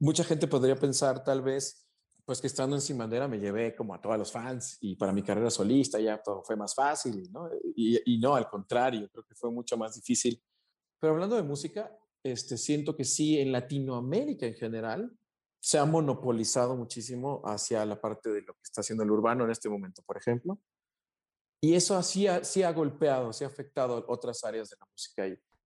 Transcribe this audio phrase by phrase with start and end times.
[0.00, 1.86] mucha gente podría pensar tal vez,
[2.24, 5.12] pues que estando en Sin Bandera me llevé como a todos los fans y para
[5.12, 7.48] mi carrera solista ya todo fue más fácil, ¿no?
[7.76, 10.42] Y, y no, al contrario, creo que fue mucho más difícil.
[10.98, 15.16] Pero hablando de música, este, siento que sí, en Latinoamérica en general,
[15.62, 19.50] se ha monopolizado muchísimo hacia la parte de lo que está haciendo el urbano en
[19.50, 20.58] este momento, por ejemplo.
[21.62, 25.38] Y eso así sí ha golpeado, sí ha afectado otras áreas de la música ahí.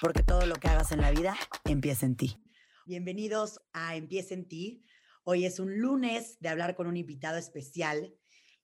[0.00, 2.42] Porque todo lo que hagas en la vida empieza en ti.
[2.86, 4.84] Bienvenidos a Empieza en ti.
[5.24, 8.14] Hoy es un lunes de hablar con un invitado especial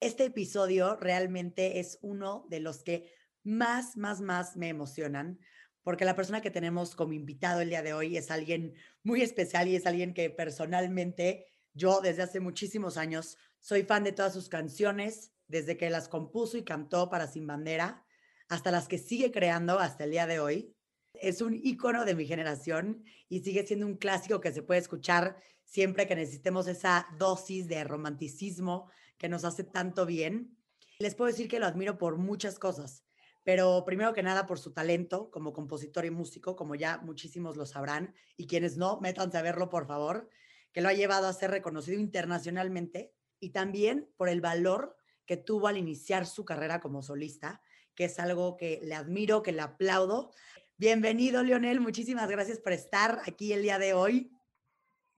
[0.00, 3.12] este episodio realmente es uno de los que
[3.44, 5.38] más, más, más me emocionan,
[5.82, 9.68] porque la persona que tenemos como invitado el día de hoy es alguien muy especial
[9.68, 14.48] y es alguien que personalmente yo desde hace muchísimos años soy fan de todas sus
[14.48, 18.06] canciones, desde que las compuso y cantó para Sin Bandera,
[18.48, 20.74] hasta las que sigue creando hasta el día de hoy.
[21.20, 25.36] Es un ícono de mi generación y sigue siendo un clásico que se puede escuchar
[25.64, 30.56] siempre que necesitemos esa dosis de romanticismo que nos hace tanto bien.
[30.98, 33.04] Les puedo decir que lo admiro por muchas cosas,
[33.44, 37.66] pero primero que nada por su talento como compositor y músico, como ya muchísimos lo
[37.66, 40.28] sabrán, y quienes no, métanse a verlo, por favor,
[40.72, 44.96] que lo ha llevado a ser reconocido internacionalmente, y también por el valor
[45.26, 47.62] que tuvo al iniciar su carrera como solista,
[47.94, 50.32] que es algo que le admiro, que le aplaudo.
[50.80, 54.32] Bienvenido, Leonel, muchísimas gracias por estar aquí el día de hoy.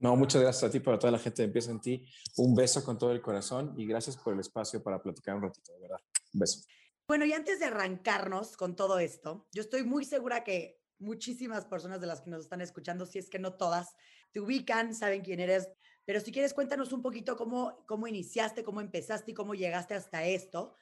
[0.00, 2.04] No, muchas gracias a ti, para toda la gente de Empieza en Ti.
[2.38, 5.72] Un beso con todo el corazón y gracias por el espacio para platicar un ratito,
[5.72, 5.98] de verdad.
[6.34, 6.66] Un beso.
[7.06, 12.00] Bueno, y antes de arrancarnos con todo esto, yo estoy muy segura que muchísimas personas
[12.00, 13.94] de las que nos están escuchando, si es que no todas,
[14.32, 15.68] te ubican, saben quién eres,
[16.04, 20.24] pero si quieres cuéntanos un poquito cómo, cómo iniciaste, cómo empezaste y cómo llegaste hasta
[20.24, 20.74] esto.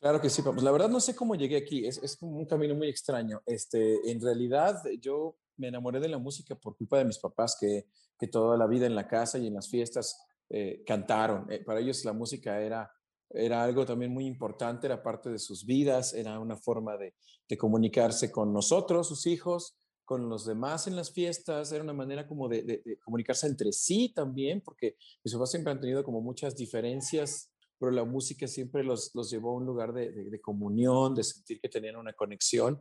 [0.00, 2.74] Claro que sí, pues la verdad no sé cómo llegué aquí, es, es un camino
[2.74, 3.42] muy extraño.
[3.46, 7.86] Este, en realidad yo me enamoré de la música por culpa de mis papás que
[8.20, 11.50] que toda la vida en la casa y en las fiestas eh, cantaron.
[11.50, 12.92] Eh, para ellos la música era,
[13.30, 17.14] era algo también muy importante, era parte de sus vidas, era una forma de,
[17.48, 19.74] de comunicarse con nosotros, sus hijos,
[20.04, 24.12] con los demás en las fiestas, era una manera como de, de, comunicarse entre sí
[24.14, 27.50] también, porque mis papás siempre han tenido como muchas diferencias,
[27.80, 31.58] pero la música siempre los, los llevó a un lugar de, de, comunión, de sentir
[31.58, 32.78] que tenían una conexión.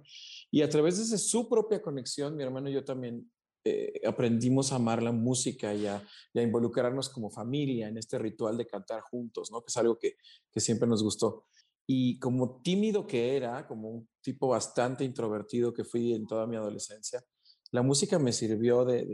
[0.51, 3.31] Y a través de su propia conexión, mi hermano y yo también
[3.63, 8.67] eh, aprendimos a amar la música y a, involucrarnos como familia en este ritual de
[8.67, 9.61] cantar juntos, ¿no?
[9.61, 10.17] Que es algo que,
[10.51, 11.45] que, siempre nos gustó.
[11.87, 16.57] Y como tímido que era, como un tipo bastante introvertido que fui en toda mi
[16.57, 17.23] adolescencia,
[17.71, 19.07] la música me sirvió de,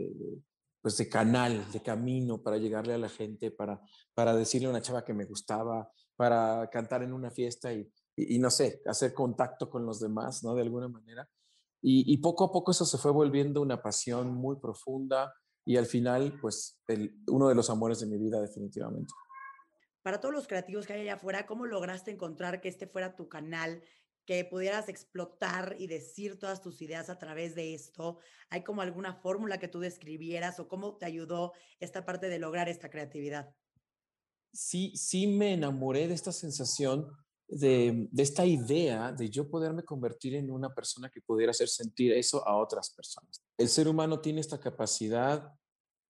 [0.80, 3.80] pues de canal, de camino para llegarle a la gente, para,
[4.14, 8.36] para decirle a una chava que me gustaba, para cantar en una fiesta y, y,
[8.36, 10.54] y no sé, hacer contacto con los demás, ¿no?
[10.54, 11.28] De alguna manera.
[11.88, 15.32] Y, poco a poco eso se fue volviendo una pasión muy profunda
[15.64, 16.80] y al final, pues,
[17.28, 19.12] uno de los amores de mi vida definitivamente.
[20.02, 23.28] Para todos los creativos que hay allá afuera, ¿cómo lograste encontrar que este fuera tu
[23.28, 23.84] canal,
[24.26, 28.18] que pudieras explotar y decir todas tus ideas a través de esto?
[28.50, 32.68] ¿Hay como alguna fórmula que tú describieras o cómo te ayudó esta parte de lograr
[32.68, 33.54] esta creatividad?
[34.52, 37.10] Sí, sí me enamoré de esta sensación
[37.48, 42.46] de, esta idea de yo poderme convertir en una persona que pudiera hacer sentir eso
[42.46, 43.42] a otras personas.
[43.56, 45.52] El ser humano tiene esta capacidad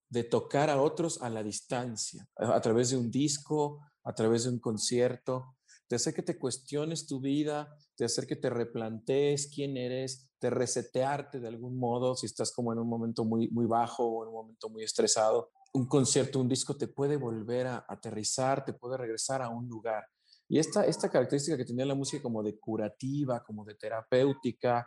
[0.08, 4.50] de tocar a otros a la distancia, a, través de un disco, a través de
[4.50, 5.55] un concierto,
[5.88, 10.50] de hacer que te cuestiones tu vida, de hacer que te replantees quién eres, de
[10.50, 14.28] resetearte de algún modo si estás como en un momento muy, muy bajo o en
[14.28, 15.50] un momento muy estresado.
[15.72, 20.04] Un concierto, un disco te puede volver a aterrizar, te puede regresar a un lugar.
[20.48, 24.86] Y esta, esta característica que tenía la música como de curativa, como de terapéutica,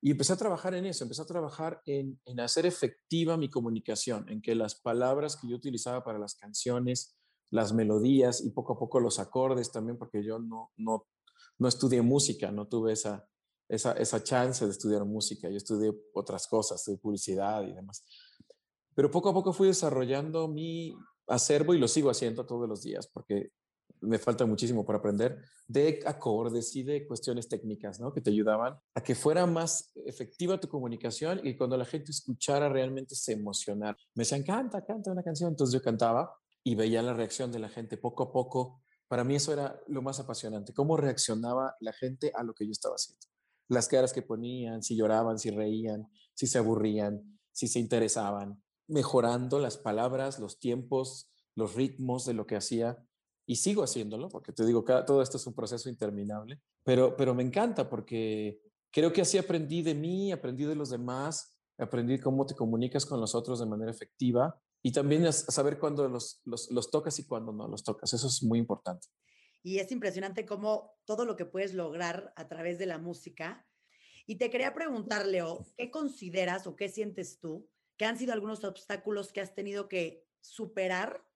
[0.00, 4.28] y empecé a trabajar en eso, empecé a trabajar en, en, hacer efectiva mi comunicación,
[4.28, 7.16] en que las palabras que yo utilizaba para las canciones,
[7.50, 11.06] las melodías y poco a poco los acordes también, porque yo no, no,
[11.58, 13.26] no estudié música, no tuve esa,
[13.68, 18.04] esa, esa chance de estudiar música, yo estudié otras cosas, estudié publicidad y demás.
[18.94, 20.94] Pero poco a poco fui desarrollando mi
[21.26, 23.50] acervo y lo sigo haciendo todos los días, porque
[24.00, 28.12] me falta muchísimo por aprender, de acordes y de cuestiones técnicas, ¿no?
[28.12, 32.68] Que te ayudaban a que fuera más efectiva tu comunicación y cuando la gente escuchara
[32.68, 33.96] realmente se emocionara.
[34.14, 35.50] Me decían, canta, canta una canción.
[35.50, 36.32] Entonces yo cantaba
[36.66, 38.82] y veía la reacción de la gente poco a poco.
[39.06, 42.72] Para mí eso era lo más apasionante, cómo reaccionaba la gente a lo que yo
[42.72, 43.24] estaba haciendo.
[43.68, 49.60] Las caras que ponían, si lloraban, si reían, si se aburrían, si se interesaban, mejorando
[49.60, 52.98] las palabras, los tiempos, los ritmos de lo que hacía
[53.46, 57.32] y sigo haciéndolo, porque te digo, cada, todo esto es un proceso interminable, pero, pero
[57.32, 58.60] me encanta porque
[58.90, 63.20] creo que así aprendí de mí, aprendí de los demás, aprendí cómo te comunicas con
[63.20, 66.44] los otros de manera efectiva y también saber cuándo los,
[66.92, 68.12] tocas y cuándo no los tocas.
[68.12, 69.08] Eso es muy importante.
[69.64, 73.66] Y es impresionante cómo todo lo que puedes lograr a través de la música.
[74.28, 78.62] Y te quería preguntar, Leo, ¿qué consideras o qué sientes tú que han sido algunos
[78.62, 81.26] obstáculos que has tenido que superar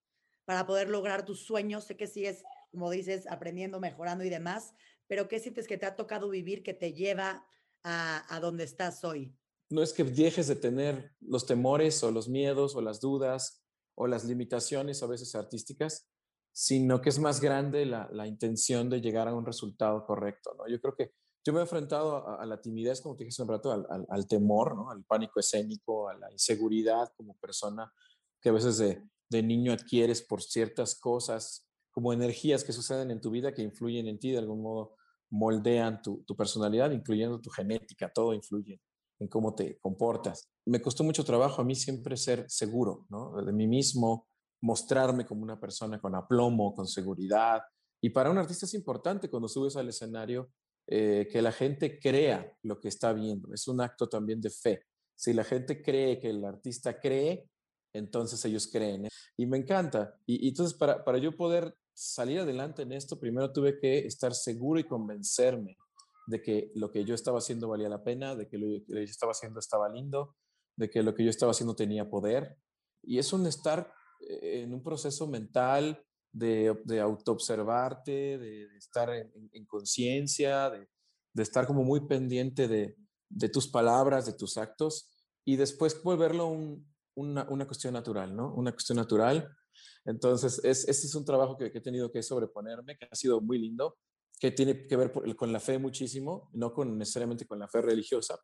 [0.45, 1.83] para poder lograr tus sueños?
[1.83, 4.75] Sé que sigues, como dices, aprendiendo, mejorando y demás,
[5.09, 7.45] pero ¿qué sientes que te ha tocado vivir que te lleva
[7.83, 9.35] a donde estás hoy?
[9.71, 13.63] No es que dejes de tener los temores o los miedos o las dudas
[13.95, 16.09] o las limitaciones a veces artísticas,
[16.53, 20.55] sino que es más grande la, la intención de llegar a un resultado correcto.
[20.59, 20.67] ¿no?
[20.69, 21.13] Yo creo que
[21.45, 24.07] yo me he enfrentado a, la timidez, como te dije hace un rato, al, al,
[24.11, 24.91] al, temor, ¿no?
[24.91, 27.91] al pánico escénico, a la inseguridad como persona
[28.43, 33.21] que a veces de, de niño adquieres por ciertas cosas, como energías que suceden en
[33.21, 34.97] tu vida que influyen en ti, de algún modo
[35.31, 38.81] moldean tu, personalidad, incluyendo tu genética, todo influye
[39.21, 40.49] en cómo te comportas.
[40.67, 43.07] Me costó mucho trabajo a mí siempre ser seguro
[43.45, 44.27] de mí mismo,
[44.63, 47.61] mostrarme como una persona con aplomo, con seguridad.
[48.03, 50.51] Y para un artista es importante cuando subes al escenario
[50.87, 53.53] eh, que la gente crea lo que está viendo.
[53.53, 54.85] Es un acto también de fe.
[55.15, 57.47] Si la gente cree que el artista cree,
[57.93, 59.07] entonces ellos creen.
[59.07, 59.09] ¿eh?
[59.37, 60.15] Y me encanta.
[60.27, 64.81] Y, entonces para, para yo poder salir adelante en esto, primero tuve que estar seguro
[64.81, 65.77] y convencerme
[66.27, 69.11] de que lo que yo estaba haciendo valía la pena, de que lo que yo
[69.11, 70.37] estaba haciendo estaba lindo,
[70.77, 72.57] de que lo que yo estaba haciendo tenía poder.
[73.03, 79.51] Y es un estar eh, en un proceso mental de, de autoobservarte, de, estar en,
[79.53, 80.89] en conciencia, de,
[81.37, 82.97] estar como muy pendiente de,
[83.49, 85.11] tus palabras, de tus actos,
[85.45, 88.55] y después volverlo un, una, una, cuestión natural, ¿no?
[88.55, 89.49] Una cuestión natural.
[90.05, 93.59] Entonces, es, este es un trabajo que, he tenido que sobreponerme, que ha sido muy
[93.59, 93.99] lindo,
[94.41, 98.41] que tiene que ver con la fe muchísimo, no con, necesariamente con la fe religiosa,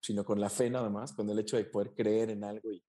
[0.00, 2.82] sino con la fe nada más, con el hecho de poder creer en algo y,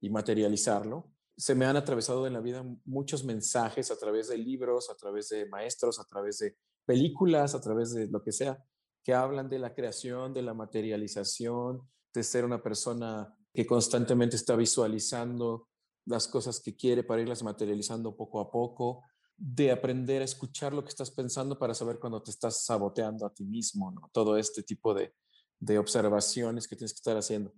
[0.00, 1.12] y materializarlo.
[1.36, 5.28] Se me han atravesado en la vida muchos mensajes a través de libros, a través
[5.28, 8.60] de maestros, a través de películas, a través de lo que sea,
[9.04, 14.56] que hablan de la creación, de la materialización, de ser una persona que constantemente está
[14.56, 15.68] visualizando
[16.06, 19.04] las cosas que quiere para irlas materializando poco a poco,
[19.42, 23.32] de aprender a escuchar lo que estás pensando para saber cuando te estás saboteando a
[23.32, 24.10] ti mismo, ¿no?
[24.12, 25.14] Todo este tipo de,
[25.58, 27.54] de observaciones que tienes que estar haciendo.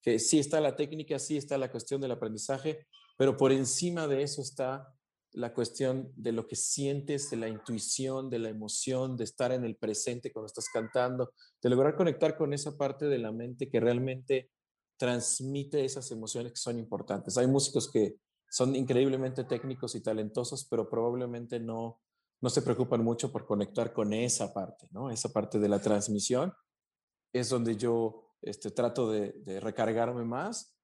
[0.00, 2.86] Que sí está la técnica, sí está la cuestión del aprendizaje,
[3.18, 4.94] pero por encima de eso está
[5.32, 9.66] la cuestión de lo que sientes, de la intuición, de la emoción, de estar en
[9.66, 13.78] el presente cuando estás cantando, de lograr conectar con esa parte de la mente que
[13.78, 14.50] realmente
[14.96, 17.36] transmite esas emociones que son importantes.
[17.36, 18.16] Hay músicos que
[18.48, 22.00] son increíblemente técnicos y talentosos, pero probablemente no,
[22.40, 25.10] no se preocupan mucho por conectar con esa parte, ¿no?
[25.10, 26.52] Esa parte de la transmisión
[27.32, 30.76] es donde yo este, trato de, de recargarme más.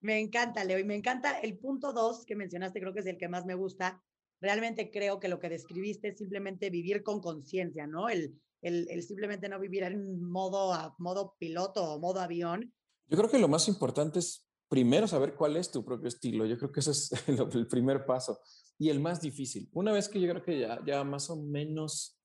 [0.00, 3.18] Me encanta, Leo, y me encanta el punto dos que mencionaste, creo que es el
[3.18, 4.02] que más me gusta.
[4.40, 8.08] Realmente creo que lo que describiste es simplemente vivir con conciencia, ¿no?
[8.08, 12.74] El, el, el, simplemente no vivir en modo, modo piloto o modo avión,
[13.08, 16.46] yo creo que lo más importante es primero saber cuál es tu propio estilo.
[16.46, 18.40] Yo creo que ese es el primer paso
[18.78, 19.68] y el más difícil.
[19.72, 22.16] Una vez que yo creo que ya, ya más o menos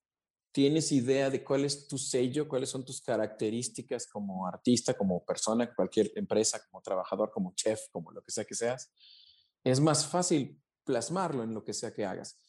[0.51, 5.73] tienes idea de cuál es tu sello, cuáles son tus características como artista, como persona,
[5.73, 8.91] cualquier empresa, como trabajador, como chef, como lo que sea que seas,
[9.63, 12.41] es más fácil plasmarlo en lo que sea que hagas.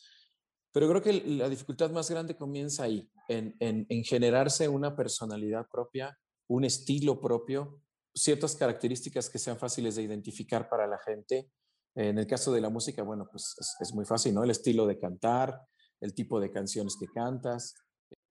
[0.72, 5.68] Pero creo que la dificultad más grande comienza ahí, en, en, en generarse una personalidad
[5.70, 6.18] propia,
[6.48, 7.82] un estilo propio,
[8.14, 11.50] ciertas características que sean fáciles de identificar para la gente.
[11.94, 14.44] En el caso de la música, bueno, pues es, es muy fácil, ¿no?
[14.44, 15.60] El estilo de cantar,
[16.00, 17.74] el tipo de canciones que cantas.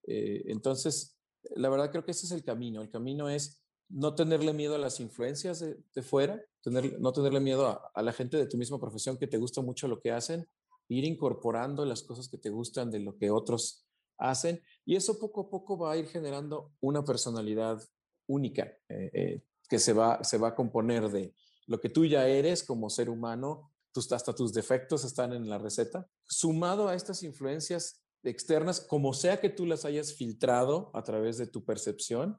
[0.07, 1.17] Eh, entonces,
[1.55, 2.81] la verdad creo que ese es el camino.
[2.81, 7.39] El camino es no tenerle miedo a las influencias de, de fuera, tener, no tenerle
[7.39, 10.11] miedo a, a, la gente de tu misma profesión que te gusta mucho lo que
[10.11, 10.47] hacen,
[10.87, 13.85] ir incorporando las cosas que te gustan de lo que otros
[14.17, 17.81] hacen y eso poco a poco va a ir generando una personalidad
[18.27, 18.63] única.
[18.87, 21.33] Eh, eh, que se va, se va a componer de
[21.65, 25.59] lo que tú ya eres como ser humano, tus, hasta tus defectos están en la
[25.59, 26.09] receta.
[26.27, 31.47] Sumado a estas influencias externas, como sea que tú las hayas filtrado a través de
[31.47, 32.37] tu percepción,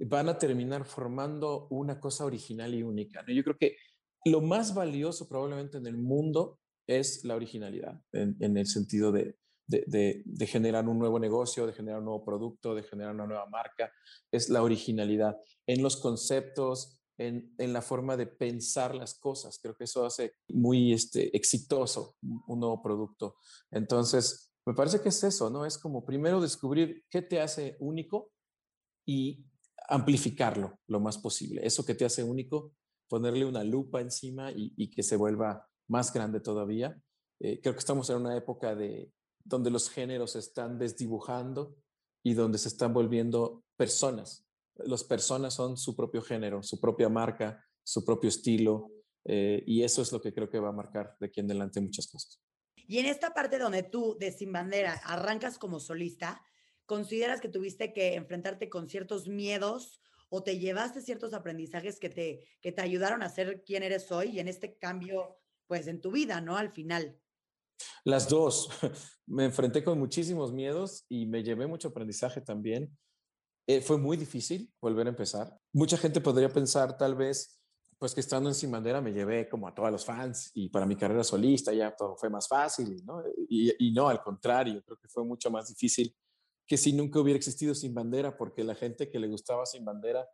[0.00, 3.24] van a terminar formando una cosa original y única.
[3.26, 3.78] Yo creo que
[4.26, 9.38] lo más valioso probablemente en el mundo es la originalidad, en, el sentido de,
[9.70, 13.92] de, generar un nuevo negocio, de generar un nuevo producto, de generar una nueva marca,
[14.30, 15.36] es la originalidad
[15.66, 19.58] en los conceptos, en, en, la forma de pensar las cosas.
[19.60, 23.36] Creo que eso hace muy este, exitoso un nuevo producto.
[23.70, 25.66] Entonces, me parece que es eso, ¿no?
[25.66, 28.30] Es como primero descubrir qué te hace único
[29.06, 29.44] y
[29.88, 31.66] amplificarlo lo más posible.
[31.66, 32.72] Eso que te hace único,
[33.08, 36.96] ponerle una lupa encima y, que se vuelva más grande todavía.
[37.40, 39.10] Eh, creo que estamos en una época de
[39.44, 41.76] donde los géneros se están desdibujando
[42.22, 44.46] y donde se están volviendo personas.
[44.76, 48.90] Las personas son su propio género, su propia marca, su propio estilo,
[49.24, 51.80] eh, y eso es lo que creo que va a marcar de aquí en adelante
[51.80, 52.40] muchas cosas.
[52.74, 56.42] Y en esta parte donde tú, de Sin Bandera, arrancas como solista,
[56.86, 62.46] ¿consideras que tuviste que enfrentarte con ciertos miedos o te llevaste ciertos aprendizajes que te,
[62.60, 66.10] que te ayudaron a ser quien eres hoy y en este cambio, pues en tu
[66.10, 66.56] vida, ¿no?
[66.56, 67.18] Al final.
[68.04, 68.68] Las dos.
[69.26, 72.98] Me enfrenté con muchísimos miedos y me llevé mucho aprendizaje también.
[73.68, 75.56] Eh, fue muy difícil volver a empezar.
[75.72, 77.60] Mucha gente podría pensar tal vez,
[77.96, 80.84] pues que estando en Sin Bandera me llevé como a todos los fans y para
[80.84, 83.22] mi carrera solista ya todo fue más fácil, ¿no?
[83.48, 86.12] Y, y no, al contrario, creo que fue mucho más difícil
[86.66, 90.28] que si nunca hubiera existido Sin Bandera, porque la gente que le gustaba Sin Bandera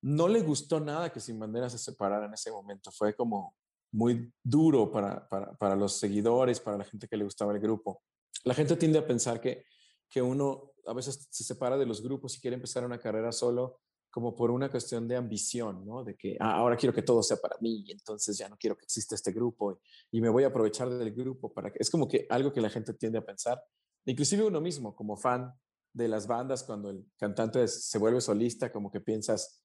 [0.00, 2.92] no le gustó nada que Sin Bandera se separara en ese momento.
[2.92, 3.56] Fue como
[3.94, 8.02] muy duro para, para, los seguidores, para la gente que le gustaba el grupo.
[8.44, 9.64] La gente tiende a pensar que,
[10.10, 13.80] que uno a veces se separa de los grupos y quiere empezar una carrera solo
[14.10, 16.04] como por una cuestión de ambición, ¿no?
[16.04, 18.84] De que ah, ahora quiero que todo sea para mí entonces ya no quiero que
[18.84, 21.78] exista este grupo y, y me voy a aprovechar del grupo para que...
[21.80, 23.60] Es como que algo que la gente tiende a pensar
[24.06, 25.52] Inclusive uno mismo, como fan
[25.92, 29.63] de las bandas, cuando el cantante se vuelve solista, como que piensas,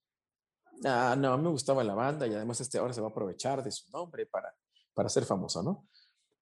[0.84, 3.70] ah, no, me gustaba la banda y además este ahora se va a aprovechar de
[3.70, 4.54] su nombre para,
[4.94, 5.88] para ser famoso, ¿no?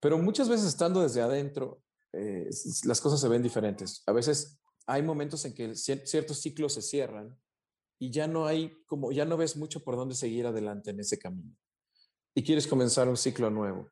[0.00, 2.48] Pero muchas veces estando desde adentro, eh,
[2.84, 4.02] las cosas se ven diferentes.
[4.06, 7.36] A veces hay momentos en que ciertos ciclos se cierran
[7.98, 11.18] y ya no hay, como ya no ves mucho por dónde seguir adelante en ese
[11.18, 11.54] camino.
[12.34, 13.90] Y quieres comenzar un ciclo nuevo.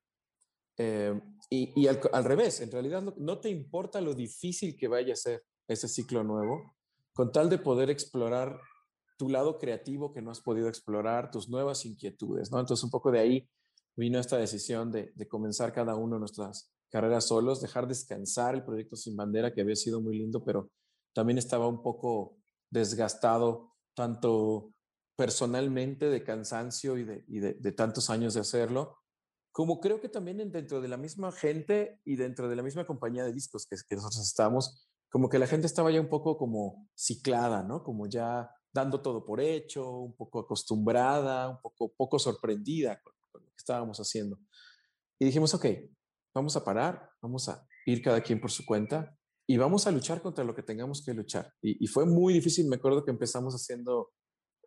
[0.79, 5.45] Eh, y, al, revés, en realidad no, te importa lo difícil que vaya a ser
[5.69, 6.77] ese ciclo nuevo,
[7.13, 8.61] con tal de poder explorar
[9.17, 12.61] tu lado creativo que no has podido explorar, tus nuevas inquietudes, ¿no?
[12.61, 13.49] Entonces un poco de ahí
[13.97, 19.17] vino esta decisión de, comenzar cada uno nuestras carreras solos, dejar descansar el proyecto Sin
[19.17, 20.71] Bandera, que había sido muy lindo, pero
[21.15, 22.37] también estaba un poco
[22.71, 24.73] desgastado, tanto
[25.17, 28.99] personalmente de cansancio y de tantos años de hacerlo,
[29.57, 33.25] como creo que también dentro de la misma gente y dentro de la misma compañía
[33.25, 36.87] de discos que, que nosotros estamos, como que la gente estaba ya un poco como
[36.95, 37.83] ciclada, ¿no?
[37.83, 43.51] Como ya dando todo por hecho, un poco acostumbrada, un poco, poco sorprendida con, lo
[43.51, 44.39] que estábamos haciendo.
[45.19, 45.67] Y dijimos, ok,
[46.35, 49.17] vamos a parar, vamos a ir cada quien por su cuenta
[49.47, 51.53] y vamos a luchar contra lo que tengamos que luchar.
[51.63, 54.13] Y, y fue muy difícil, me acuerdo que empezamos haciendo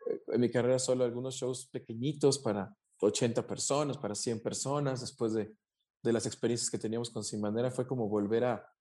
[0.10, 5.34] eh, en mi carrera solo algunos shows pequeñitos para 80 personas, para 100 personas, después
[5.34, 5.56] de,
[6.02, 8.74] de las experiencias que teníamos con Sin Bandera, fue como volver a,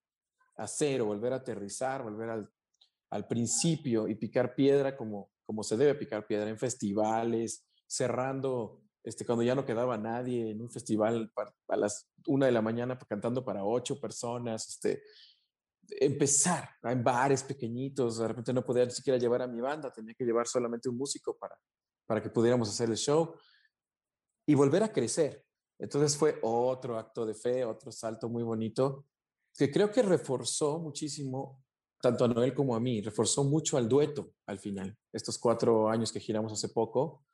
[0.56, 2.50] a cero, volver a aterrizar, volver al,
[3.10, 9.24] al principio y picar piedra como, como se debe picar piedra en festivales, cerrando este,
[9.24, 11.32] cuando ya no quedaba nadie en un festival
[11.68, 15.02] a las una de la mañana cantando para ocho personas, este,
[15.88, 20.14] empezar en bares pequeñitos, de repente no podía ni siquiera llevar a mi banda, tenía
[20.14, 21.58] que llevar solamente un músico para,
[22.06, 23.34] para que pudiéramos hacer el show
[24.46, 25.44] y volver a crecer.
[25.78, 29.06] Entonces fue otro acto de fe, otro salto muy bonito,
[29.56, 31.64] que creo que reforzó muchísimo
[32.00, 34.96] tanto a Noel como a mí, reforzó mucho al dueto al final.
[35.12, 37.24] Estos cuatro años que giramos hace poco,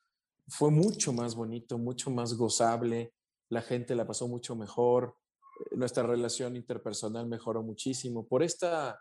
[0.49, 3.14] fue mucho más bonito, mucho más gozable,
[3.50, 5.16] la gente la pasó mucho mejor,
[5.61, 8.99] eh, nuestra relación interpersonal mejoró muchísimo por esta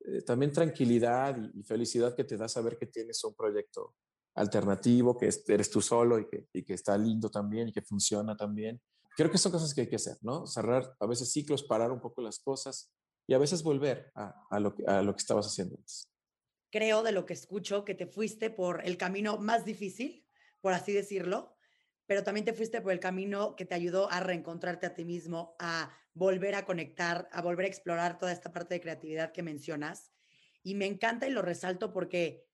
[0.00, 3.94] eh, también tranquilidad y, felicidad que te da saber que tienes un proyecto
[4.34, 8.36] alternativo, que eres tú solo y que, y que está lindo también y que funciona
[8.36, 8.80] también.
[9.16, 10.46] Creo que son cosas que hay que hacer, ¿no?
[10.46, 12.92] Cerrar a veces ciclos, parar un poco las cosas
[13.26, 16.08] y a veces volver a, lo, lo que estabas haciendo antes.
[16.70, 20.26] Creo de lo que escucho que te fuiste por el camino más difícil,
[20.60, 21.56] por así decirlo,
[22.06, 25.56] pero también te fuiste por el camino que te ayudó a reencontrarte a ti mismo,
[25.58, 30.12] a volver a conectar, a volver a explorar toda esta parte de creatividad que mencionas.
[30.62, 32.46] Y me encanta y lo resalto porque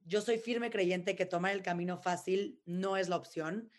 [0.00, 3.70] yo soy firme creyente que tomar el camino fácil no es la opción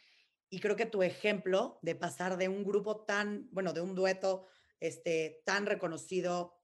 [0.50, 4.48] Y creo que tu ejemplo de pasar de un grupo tan, bueno, de un dueto
[4.88, 6.56] este, tan reconocido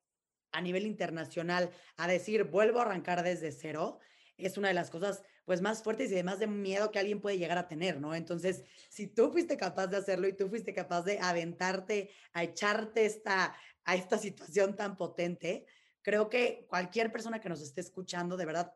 [0.51, 3.99] a nivel internacional a decir, vuelvo a arrancar desde cero,
[4.37, 7.37] es una de las cosas pues más fuertes y además de miedo que alguien puede
[7.37, 8.13] llegar a tener, ¿no?
[8.15, 13.05] Entonces, si tú fuiste capaz de hacerlo y tú fuiste capaz de aventarte a echarte
[13.05, 15.65] esta, a esta situación tan potente,
[16.01, 18.73] creo que cualquier persona que nos esté escuchando, de verdad,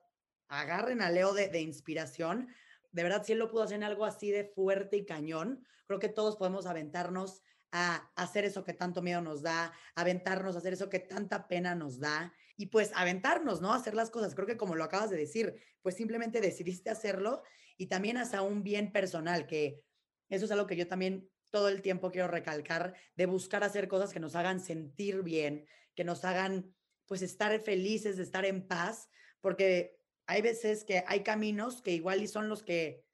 [0.48, 2.50] agarren a Leo de, de inspiración.
[2.92, 6.00] De verdad, si él lo pudo hacer en algo así de fuerte y cañón, creo
[6.00, 7.42] que todos podemos aventarnos
[7.72, 11.76] a hacer eso que tanto miedo nos da, aventarnos a hacer eso que tanta pena
[11.76, 13.74] nos da y pues aventarnos, ¿no?
[13.74, 14.36] Hacer las cosas.
[14.36, 17.44] Creo que como lo acabas de decir, pues simplemente decidiste hacerlo
[17.78, 19.82] y también hasta un bien personal, que
[20.30, 24.12] eso es algo que yo también todo el tiempo quiero recalcar, de buscar hacer cosas
[24.12, 26.74] que nos hagan sentir bien, que nos hagan
[27.06, 29.10] pues estar felices, estar en paz,
[29.42, 33.05] porque hay veces que hay caminos que igual y son los que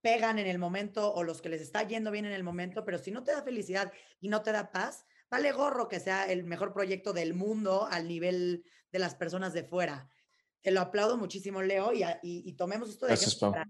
[0.00, 2.98] pegan en el momento o los que les está yendo bien en el momento, pero
[2.98, 6.44] si no te da felicidad y no te da paz, vale gorro que sea el
[6.44, 10.08] mejor proyecto del mundo al nivel de las personas de fuera.
[10.62, 13.66] Te lo aplaudo muchísimo, Leo, y, y, tomemos esto de para,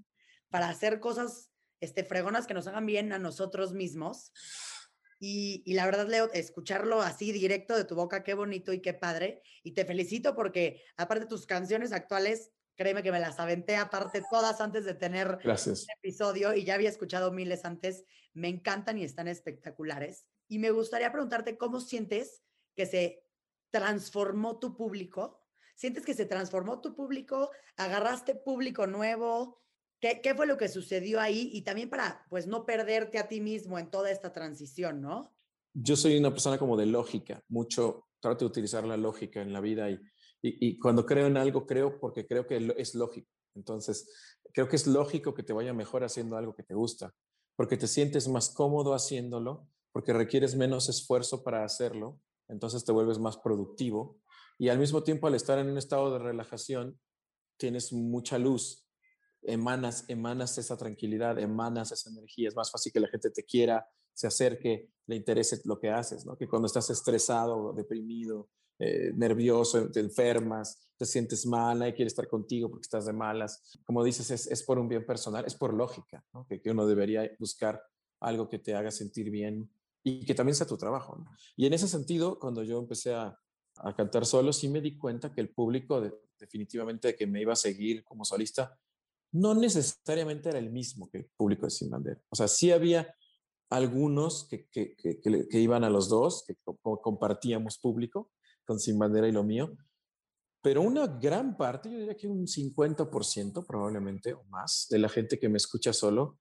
[0.49, 4.33] para, hacer cosas este, fregonas que nos hagan bien a nosotros mismos.
[5.21, 8.93] Y, y, la verdad, Leo, escucharlo así directo de tu boca, qué bonito y qué
[8.93, 9.43] padre.
[9.63, 14.23] Y te felicito porque aparte de tus canciones actuales, créeme que me las aventé aparte
[14.31, 15.81] todas antes de tener Gracias.
[15.81, 18.07] este episodio y ya había escuchado miles antes.
[18.33, 20.25] Me encantan y están espectaculares.
[20.49, 22.41] Y me gustaría preguntarte cómo sientes
[22.75, 23.23] que se
[23.69, 25.43] transformó tu público.
[25.75, 27.51] ¿Sientes que se transformó tu público?
[27.77, 29.61] ¿Agarraste público nuevo?
[30.01, 31.51] ¿Qué, ¿Qué, fue lo que sucedió ahí?
[31.53, 35.37] Y también para, pues, no perderte a ti mismo en toda esta transición, ¿no?
[35.75, 39.61] Yo soy una persona como de lógica, mucho, trato de utilizar la lógica en la
[39.61, 40.01] vida y,
[40.43, 43.31] y, cuando creo en algo, creo porque creo que es lógico.
[43.55, 44.09] Entonces,
[44.53, 47.15] creo que es lógico que te vaya mejor haciendo algo que te gusta,
[47.57, 53.19] porque te sientes más cómodo haciéndolo porque requieres menos esfuerzo para hacerlo, entonces te vuelves
[53.19, 54.21] más productivo
[54.59, 57.01] y al mismo tiempo al estar en un estado de relajación
[57.57, 58.87] tienes mucha luz,
[59.43, 63.87] emanas, emanas esa tranquilidad, emanas esa energía, es más fácil que la gente te quiera,
[64.13, 66.37] se acerque, le interese lo que haces, ¿no?
[66.37, 68.49] Que cuando estás estresado, deprimido,
[68.83, 73.79] eh, nervioso, te enfermas, te sientes mal, nadie quiere estar contigo porque estás de malas.
[73.85, 77.31] Como dices, es, es por un bien personal, es por lógica, que, que, uno debería
[77.39, 77.83] buscar
[78.21, 79.71] algo que te haga sentir bien
[80.03, 81.23] y que también sea tu trabajo.
[81.57, 83.39] Y en ese sentido, cuando yo empecé a,
[83.77, 86.03] a, cantar solo, sí me di cuenta que el público
[86.39, 88.79] definitivamente que me iba a seguir como solista
[89.33, 92.23] no necesariamente era el mismo que el público de Sin Bandera.
[92.31, 93.15] O sea, sí había
[93.69, 98.31] algunos que, que, que, que iban a los dos, que compartíamos público
[98.65, 99.77] con Sin Bandera y lo mío,
[100.63, 105.39] pero una gran parte, yo diría que un 50% probablemente o más de la gente
[105.39, 106.39] que me escucha solo,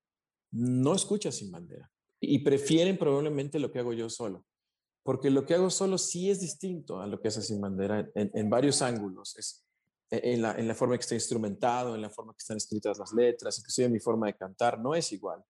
[0.52, 4.46] no escucha Sin Bandera y prefieren probablemente lo que hago yo solo,
[5.04, 8.32] porque lo que hago solo sí es distinto a lo que hace sin bandera en,
[8.34, 9.38] en varios ángulos.
[9.38, 9.66] Es
[10.12, 12.98] e, en la, en la, forma que está instrumentado, en la forma que están escritas
[12.98, 15.44] las letras, inclusive mi forma de cantar no es igual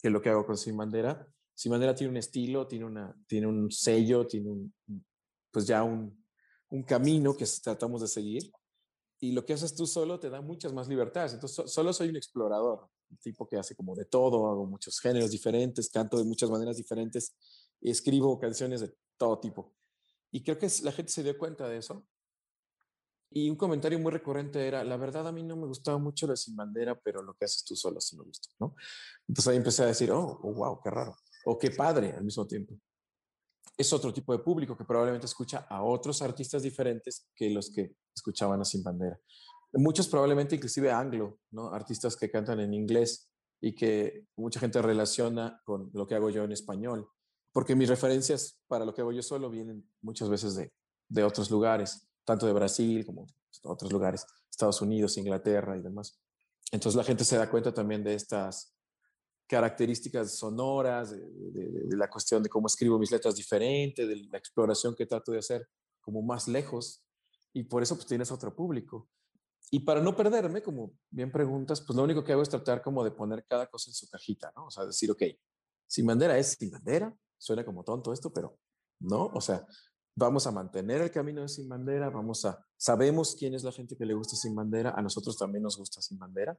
[0.00, 1.26] que lo que hago con Sin Bandera.
[1.54, 4.74] Sin Bandera tiene un estilo, tiene, una, tiene un sello, tiene un,
[5.58, 6.24] pues ya un,
[6.70, 8.52] un camino que tratamos de seguir.
[9.20, 11.34] Y lo que haces tú solo te da muchas más libertades.
[11.34, 15.30] Entonces, solo soy un explorador un tipo que hace como de todo, hago muchos géneros
[15.30, 17.34] diferentes, canto de muchas maneras diferentes,
[17.80, 19.74] escribo canciones de todo tipo.
[20.30, 22.06] Y creo que la gente se dio cuenta de eso.
[23.30, 26.36] Y un comentario muy recurrente era, la verdad a mí no me gustaba mucho la
[26.36, 28.76] sin bandera, pero lo que haces tú solo sí me gusta, ¿no?
[29.26, 31.16] Entonces ahí empecé a decir, oh, oh, wow, qué raro,
[31.46, 32.74] o qué padre al mismo tiempo.
[33.78, 37.94] Es otro tipo de público que probablemente escucha a otros artistas diferentes que los que
[38.14, 39.18] escuchaban a Sin Bandera
[39.72, 41.72] muchos probablemente inclusive anglo, ¿no?
[41.72, 46.44] Artistas que cantan en inglés y que mucha gente relaciona con lo que hago yo
[46.44, 47.08] en español,
[47.52, 50.72] porque mis referencias para lo que hago yo solo vienen muchas veces de,
[51.08, 53.26] de otros lugares, tanto de Brasil como
[53.64, 56.20] otros lugares, Estados Unidos, Inglaterra y demás.
[56.70, 58.74] Entonces la gente se da cuenta también de estas
[59.48, 65.06] características sonoras, de, la cuestión de cómo escribo mis letras diferente, de la exploración que
[65.06, 65.68] trato de hacer
[66.00, 67.02] como más lejos,
[67.52, 69.08] y por eso pues tienes otro público.
[69.70, 73.02] Y para no perderme, como bien preguntas, pues lo único que hago es tratar como
[73.02, 74.66] de poner cada cosa en su cajita, ¿no?
[74.66, 75.22] O sea, decir, ok,
[75.86, 78.58] sin bandera es sin bandera, suena como tonto esto, pero
[79.00, 79.66] no, o sea,
[80.14, 83.96] vamos a mantener el camino de sin bandera, vamos a, sabemos quién es la gente
[83.96, 86.58] que le gusta sin bandera, a nosotros también nos gusta sin bandera,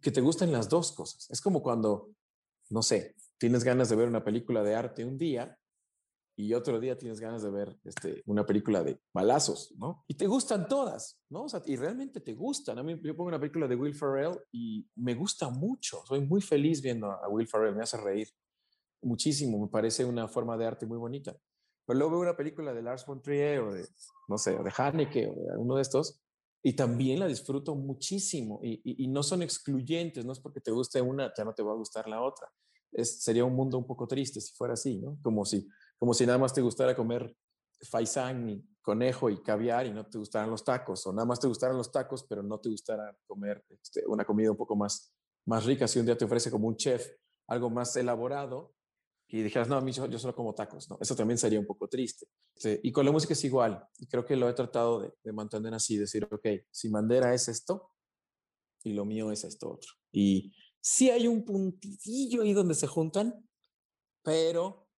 [0.00, 1.28] que te gusten las dos cosas.
[1.30, 2.10] Es como cuando,
[2.70, 5.58] no sé, tienes ganas de ver una película de arte un día
[6.36, 10.04] y otro día tienes ganas de ver este, una película de balazos, ¿no?
[10.08, 11.44] Y te gustan todas, ¿no?
[11.44, 12.78] O sea, y realmente te gustan.
[12.78, 16.02] A mí yo pongo una película de Will Ferrell y me gusta mucho.
[16.06, 18.28] Soy muy feliz viendo a Will Ferrell, me hace reír
[19.02, 21.36] muchísimo, me parece una forma de arte muy bonita.
[21.86, 23.86] Pero luego veo una película de Lars von Trier o de,
[24.28, 26.22] no sé, o de Haneke o de uno de estos
[26.62, 31.32] y también la disfruto muchísimo y, no son excluyentes, no es porque te guste una,
[31.36, 32.48] ya no te va a gustar la otra.
[33.02, 35.18] Sería un mundo un poco triste si fuera así, ¿no?
[35.22, 35.66] Como si
[36.00, 37.36] como si nada más te gustara comer
[37.82, 41.46] faisán y conejo y caviar y no te gustaran los tacos, o nada más te
[41.46, 45.12] gustaran los tacos, pero no te gustara comer este, una comida un poco más,
[45.46, 45.86] más rica.
[45.86, 47.06] Si un día te ofrece como un chef
[47.46, 48.72] algo más elaborado
[49.30, 50.98] y dijeras, no, a mí yo, solo como tacos, ¿no?
[51.00, 52.26] Eso también sería un poco triste.
[52.54, 55.32] Este, y con la música es igual, y creo que lo he tratado de, de
[55.32, 57.90] mantener así, decir, ok, si bandera es esto
[58.82, 59.92] y lo mío es esto otro.
[60.12, 63.48] Y sí hay un puntillo ahí donde se juntan,
[64.22, 64.88] pero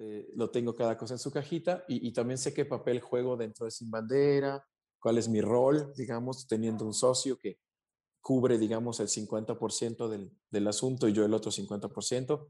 [0.00, 3.64] eh, lo tengo cada cosa en su cajita y, también sé qué papel juego dentro
[3.64, 4.64] de Sin Bandera,
[5.00, 7.58] cuál es mi rol, digamos, teniendo un socio que
[8.20, 12.48] cubre, digamos, el 50% del, del asunto y yo el otro 50%,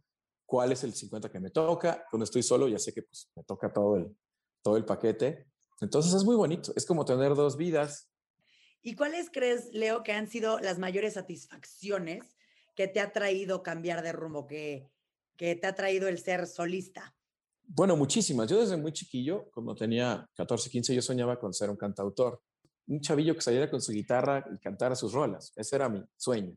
[0.48, 2.06] cuál es el 50% que me toca.
[2.10, 4.16] Cuando estoy solo ya sé que pues, me toca todo el,
[4.62, 5.46] todo el paquete.
[5.82, 8.10] Entonces es muy bonito, es como tener dos vidas.
[8.80, 12.24] ¿Y cuáles crees, Leo, que han sido las mayores satisfacciones
[12.74, 14.90] que te ha traído cambiar de rumbo, que,
[15.36, 17.14] que te ha traído el ser solista?
[17.64, 18.48] Bueno, muchísimas.
[18.48, 22.40] Yo desde muy chiquillo, cuando tenía 14, 15, yo soñaba con ser un cantautor.
[22.86, 25.52] Un chavillo que saliera con su guitarra y cantara sus rolas.
[25.56, 26.56] Ese era mi sueño.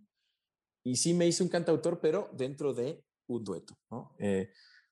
[0.81, 3.03] Y sí me hice un cantautor, pero dentro de
[3.35, 3.77] un dueto.
[3.89, 4.15] ¿no?
[4.19, 4.51] Eh,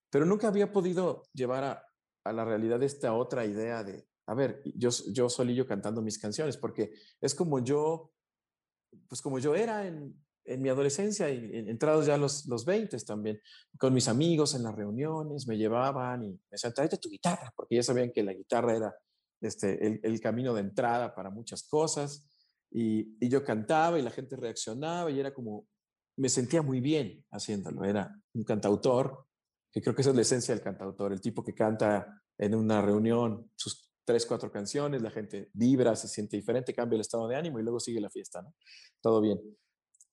[0.09, 1.85] pero nunca había podido llevar a,
[2.31, 6.93] la realidad esta otra idea de, a ver, yo, yo solillo cantando mis canciones, porque
[7.19, 8.13] es como yo,
[9.07, 13.39] pues como yo era en, mi adolescencia y entrados ya los, los 20 también,
[13.77, 17.75] con mis amigos en las reuniones, me llevaban y me decían, tráete tu guitarra, porque
[17.75, 18.95] ya sabían que la guitarra era
[19.41, 22.27] este, el, camino de entrada para muchas cosas.
[22.71, 25.67] Y, yo cantaba y la gente reaccionaba y era como,
[26.19, 27.85] me sentía muy bien haciéndolo.
[27.85, 29.25] Era un cantautor,
[29.71, 32.81] que creo que esa es la esencia del cantautor, el tipo que canta en una
[32.81, 37.37] reunión sus tres, cuatro canciones, la gente vibra, se siente diferente, cambia el estado de
[37.37, 38.45] ánimo y luego sigue la fiesta.
[39.01, 39.39] Todo bien.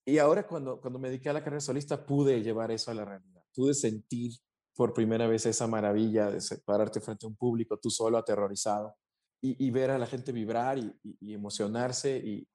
[0.04, 3.04] Y ahora cuando, cuando me dediqué a la carrera solista pude llevar eso a la
[3.04, 3.42] realidad.
[3.52, 4.32] Pude sentir
[4.76, 8.94] por primera vez esa maravilla de pararte frente a un público, tú solo aterrorizado,
[9.40, 12.48] y, ver a la gente vibrar y, y emocionarse y,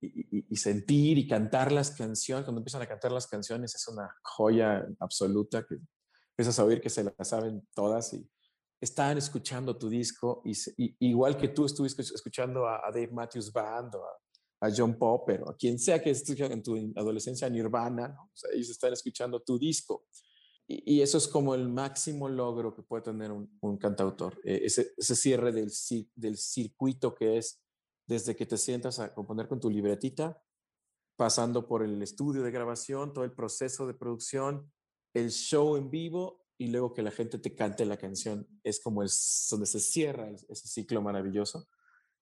[0.00, 2.44] y, sentir y cantar las canciones.
[2.44, 5.76] Cuando empiezan a cantar las canciones es una joya absoluta que
[6.30, 8.28] empiezas a oír que se las saben todas y
[8.80, 10.54] están escuchando tu disco y,
[11.00, 14.10] igual que tú estuviste escuchando a, a Dave Matthews Band o a
[14.60, 18.22] a John Popper o a quien sea que esté en tu adolescencia Nirvana, ¿no?
[18.24, 20.06] o sea, ellos están escuchando tu disco.
[20.70, 25.16] Y, eso es como el máximo logro que puede tener un, cantautor, eh, ese, ese,
[25.16, 25.72] cierre del,
[26.14, 27.62] del circuito que es
[28.08, 30.42] desde que te sientas a componer con tu libretita,
[31.16, 34.72] pasando por el estudio de grabación, todo el proceso de producción,
[35.14, 38.48] el show en vivo y luego que la gente te cante la canción.
[38.64, 41.68] Es como es donde se cierra ese ciclo maravilloso.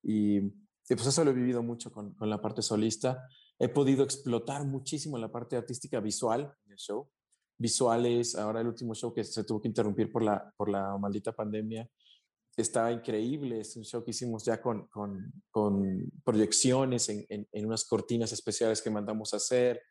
[0.03, 0.53] Y
[0.89, 3.29] y pues eso lo he vivido mucho con, con, la parte solista.
[3.59, 7.11] He podido explotar muchísimo la parte artística visual en el show.
[7.59, 11.33] Visuales, ahora el último show que se tuvo que interrumpir por la, por la maldita
[11.33, 11.91] pandemia,
[12.63, 13.61] está increíble.
[13.61, 18.83] Es un show que hicimos ya con, con, proyecciones en, en, en, unas cortinas especiales
[18.83, 19.83] que mandamos a hacer,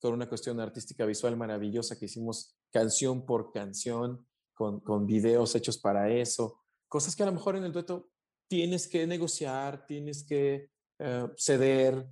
[0.00, 5.78] con una cuestión artística visual maravillosa que hicimos canción por canción, con, con videos hechos
[5.78, 6.60] para eso.
[6.88, 8.10] Cosas que a lo mejor en el dueto
[8.48, 12.06] tienes que negociar, tienes que eh, ceder,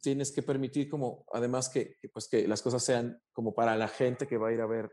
[0.00, 4.26] tienes que permitir como, además que, pues que las cosas sean como para la gente
[4.26, 4.90] que va a ir a ver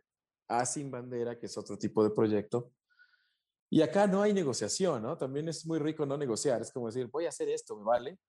[0.50, 2.72] a Sin Bandera, que es otro tipo de proyecto.
[3.70, 5.18] Y acá no hay negociación, ¿no?
[5.18, 8.20] También es muy rico no negociar, es como decir, voy a hacer esto, ¿me vale?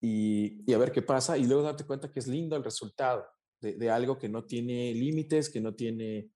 [0.00, 3.26] Y, y a ver qué pasa y luego darte cuenta que es lindo el resultado
[3.60, 6.30] de, de algo que no tiene límites, que no tiene eh,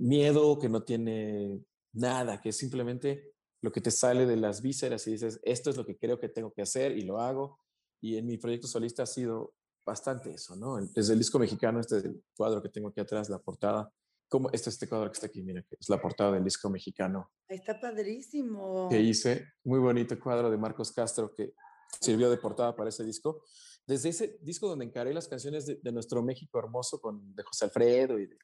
[0.00, 1.60] miedo, que no tiene
[1.92, 5.76] nada, que es simplemente lo que te sale de las vísceras y dices, esto es
[5.76, 7.58] lo que creo que tengo que hacer y lo hago.
[8.02, 9.54] Y en mi proyecto solista ha sido
[9.86, 10.76] bastante eso, ¿no?
[10.94, 13.90] Desde el disco mexicano, este es el cuadro que tengo aquí atrás, la portada,
[14.34, 17.30] como este, este cuadro que está aquí, mira, que es la portada del disco mexicano.
[17.46, 18.88] Está padrísimo.
[18.88, 21.54] Que hice, muy bonito cuadro de Marcos Castro que
[22.00, 23.44] sirvió de portada para ese disco.
[23.86, 28.18] Desde ese disco donde encaré las canciones de, nuestro México hermoso con de José Alfredo
[28.18, 28.36] y de,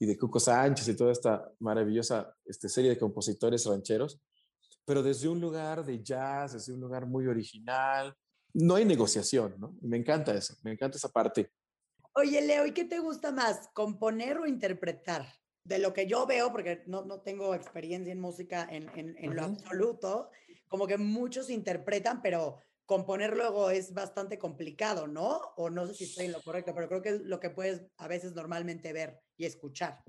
[0.00, 4.20] y de Cuco Sánchez y toda esta maravillosa este, serie de compositores rancheros,
[4.84, 8.12] pero desde un lugar de jazz, desde un lugar muy original.
[8.52, 9.76] No hay negociación, ¿no?
[9.80, 11.52] Me encanta eso, me encanta esa parte.
[12.18, 15.26] Oye, Leo, ¿y qué te gusta más, componer o interpretar?
[15.66, 19.34] de lo que yo veo, porque no, no tengo experiencia en música en, en, en
[19.34, 20.30] lo absoluto,
[20.68, 25.40] como que muchos interpretan, pero componer luego es bastante complicado, ¿no?
[25.56, 27.84] O no sé si estoy en lo correcto, pero creo que es lo que puedes
[27.98, 30.04] a veces normalmente ver y escuchar.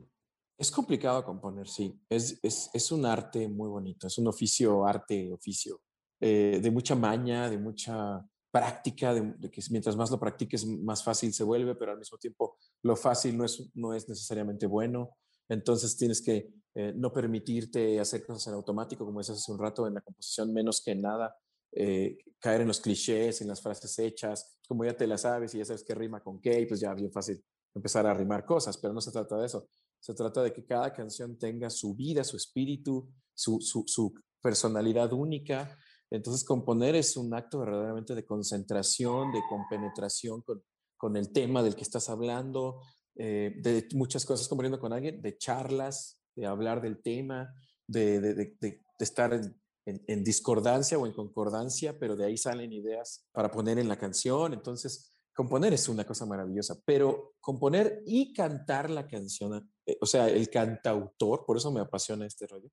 [0.59, 1.99] Es complicado componer, sí.
[2.07, 5.81] Es, es, es un arte muy bonito, es un oficio, arte, oficio,
[6.19, 11.33] eh, de mucha maña, de mucha práctica, de, que mientras más lo practiques, más fácil
[11.33, 15.17] se vuelve, pero al mismo tiempo lo fácil no es, no es necesariamente bueno.
[15.49, 19.87] Entonces tienes que eh, no permitirte hacer cosas en automático, como decías hace un rato,
[19.87, 21.35] en la composición menos que nada,
[21.71, 25.59] eh, caer en los clichés, en las frases hechas, como ya te las sabes y
[25.59, 28.77] ya sabes qué rima con qué, y pues ya bien fácil empezar a rimar cosas,
[28.77, 29.69] pero no se trata de eso.
[29.99, 35.11] Se trata de que cada canción tenga su vida, su espíritu, su, su, su personalidad
[35.13, 35.77] única
[36.09, 40.63] entonces, componer es un acto verdaderamente de concentración, de compenetración con,
[40.95, 42.81] con el tema del que estás hablando,
[43.15, 47.53] eh, de muchas cosas componiendo con alguien, de charlas, de hablar del tema,
[47.87, 53.51] de, de, estar en, en, discordancia o en concordancia, pero de ahí salen ideas para
[53.51, 54.53] poner en la canción.
[54.53, 60.29] Entonces, componer es una cosa maravillosa, pero componer y cantar la canción, eh, o sea,
[60.29, 62.69] el cantautor, por eso me apasiona este rollo,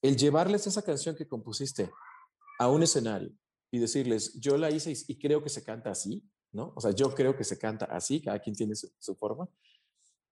[0.00, 1.90] el llevarles esa canción que compusiste
[2.58, 3.30] a un escenario
[3.70, 6.72] y decirles, yo la hice y, creo que se canta así, ¿no?
[6.74, 9.48] O sea, yo creo que se canta así, cada quien tiene su, forma,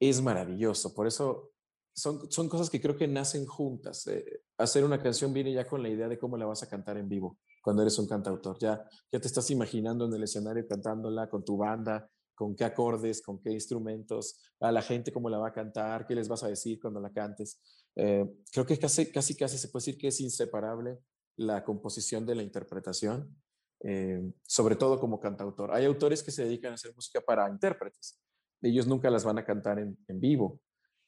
[0.00, 0.94] es maravilloso.
[0.94, 1.52] Por eso
[1.94, 4.06] son, son cosas que creo que nacen juntas.
[4.06, 6.96] Eh, hacer una canción viene ya con la idea de cómo la vas a cantar
[6.96, 8.58] en vivo cuando eres un cantautor.
[8.58, 13.22] Ya, ya te estás imaginando en el escenario cantándola con tu banda, con qué acordes,
[13.22, 16.48] con qué instrumentos, a la gente cómo la va a cantar, qué les vas a
[16.48, 17.60] decir cuando la cantes.
[17.94, 20.98] Eh, creo que casi, casi, casi se puede decir que es inseparable
[21.36, 23.36] la composición de la interpretación,
[23.80, 25.72] eh, sobre todo como cantautor.
[25.72, 28.20] Hay autores que se dedican a hacer música para intérpretes.
[28.62, 30.60] Ellos nunca las van a cantar en, vivo.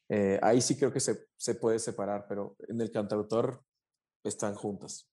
[0.07, 3.63] Eh, ahí sí creo que se, se, puede separar, pero en el cantautor
[4.23, 5.09] están juntas.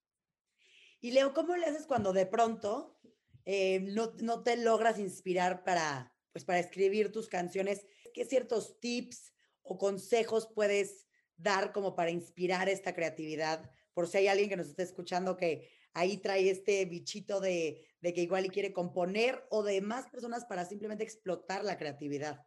[1.01, 2.99] Y Leo, ¿cómo le haces cuando de pronto
[3.45, 7.87] eh, no, no, te logras inspirar para, pues, para escribir tus canciones?
[8.13, 13.71] ¿Qué ciertos tips o consejos puedes dar como para inspirar esta creatividad?
[13.97, 18.21] Por si hay alguien que nos esté escuchando que ahí trae este bichito de, que
[18.21, 22.45] igual y quiere componer o de más personas para simplemente explotar la creatividad.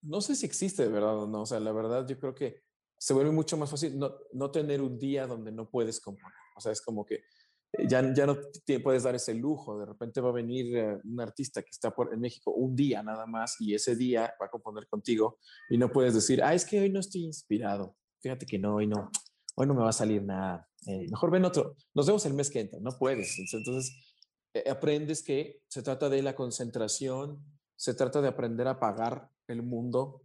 [0.00, 2.62] No sé si existe de verdad o no, o sea, la verdad yo creo que
[2.96, 6.60] se vuelve mucho más fácil no, no tener un día donde no puedes componer, o
[6.60, 7.16] sea, es como que
[7.72, 8.38] eh, ya, ya no
[8.84, 12.14] puedes dar ese lujo, de repente va a venir eh, un artista que está por,
[12.14, 15.90] en México un día nada más y ese día va a componer contigo y no
[15.90, 19.10] puedes decir, ah, es que hoy no estoy inspirado, fíjate que no, hoy no,
[19.56, 22.50] hoy no me va a salir nada, eh, mejor ven otro, nos vemos el mes
[22.50, 23.36] que entra, no puedes.
[23.52, 23.92] Entonces,
[24.54, 27.44] eh, aprendes que se trata de la concentración,
[27.74, 30.22] se trata de aprender a apagar el mundo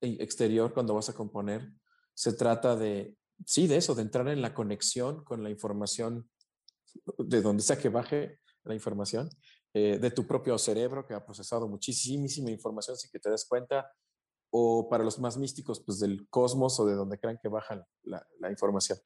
[0.00, 1.70] e, exterior cuando vas a componer,
[2.14, 6.30] se trata de, sí, de eso, de entrar en la conexión con la información,
[7.18, 9.28] de donde sea que baje la información,
[9.74, 13.92] eh, de tu propio cerebro que ha procesado muchísima información sin que te des cuenta,
[14.50, 18.24] o para los más místicos, pues del cosmos o de donde crean que baja la,
[18.38, 18.98] la información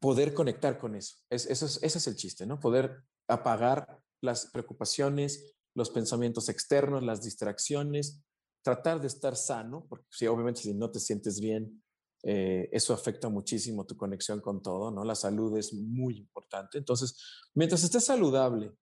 [0.00, 1.16] poder conectar con eso.
[1.30, 2.60] Es, eso es, ese es el chiste, ¿no?
[2.60, 8.22] Poder apagar las preocupaciones, los pensamientos externos, las distracciones,
[8.62, 11.82] tratar de estar sano, porque si obviamente si no te sientes bien,
[12.22, 15.04] eh, eso afecta muchísimo tu conexión con todo, ¿no?
[15.04, 16.78] La salud es muy importante.
[16.78, 17.16] Entonces,
[17.54, 18.72] mientras estés saludable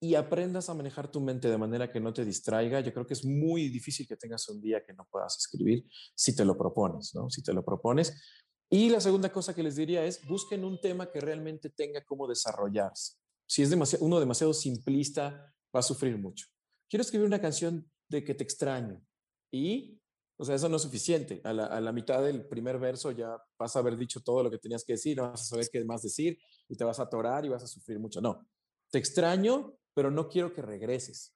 [0.00, 3.14] y aprendas a manejar tu mente de manera que no te distraiga, yo creo que
[3.14, 7.14] es muy difícil que tengas un día que no puedas escribir si te lo propones,
[7.14, 7.28] ¿no?
[7.28, 8.18] Si te lo propones,
[8.70, 12.26] y la segunda cosa que les diría es, busquen un tema que realmente tenga cómo
[12.26, 13.14] desarrollarse.
[13.46, 16.46] Si es demasiado, uno demasiado simplista, va a sufrir mucho.
[16.88, 19.00] Quiero escribir una canción de que te extraño.
[19.50, 20.00] Y,
[20.36, 21.40] o sea, eso no es suficiente.
[21.44, 24.84] A la, mitad del primer verso ya vas a haber dicho todo lo que tenías
[24.84, 27.62] que decir, no vas a qué más decir y te vas a atorar y vas
[27.62, 28.20] a sufrir mucho.
[28.20, 28.46] No,
[28.90, 31.34] te extraño, pero no quiero que regreses.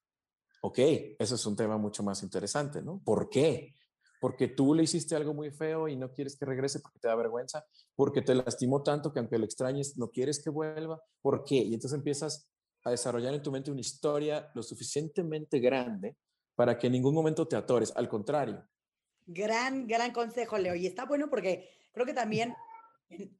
[0.61, 0.79] Ok,
[1.19, 3.01] eso es un tema mucho más interesante, ¿no?
[3.05, 3.75] ¿Por qué?
[4.21, 7.15] Porque tú le hiciste algo muy feo y no quieres que regrese porque te da
[7.15, 11.01] vergüenza, porque te lastimó tanto que aunque lo extrañes, no quieres que vuelva.
[11.21, 11.57] ¿Por qué?
[11.57, 12.49] Y entonces empiezas
[12.85, 16.17] a desarrollar en tu mente una historia lo suficientemente grande
[16.55, 18.67] para que en ningún momento te atores, al contrario.
[19.27, 20.75] Gran, gran consejo, Leo.
[20.75, 22.55] Y está bueno porque creo que también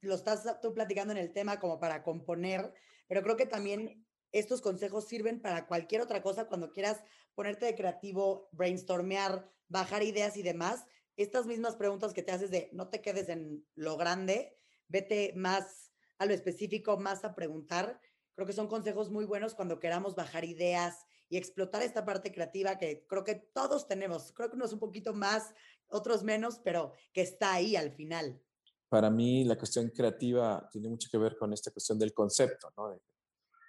[0.01, 2.73] lo estás tú platicando en el tema como para componer,
[3.07, 7.01] pero creo que también estos consejos sirven para cualquier otra cosa cuando quieras
[7.35, 12.69] ponerte de creativo, brainstormear, bajar ideas y demás, estas mismas preguntas que te haces de
[12.73, 17.99] no te quedes en lo grande, vete más a lo específico, más a preguntar.
[18.35, 22.77] Creo que son consejos muy buenos cuando queramos bajar ideas y explotar esta parte creativa
[22.77, 24.31] que creo que todos tenemos.
[24.33, 25.53] Creo que unos un poquito más,
[25.89, 28.41] otros menos, pero que está ahí al final.
[28.87, 32.89] Para mí la cuestión creativa tiene mucho que ver con esta cuestión del concepto, ¿no?
[32.89, 32.99] De,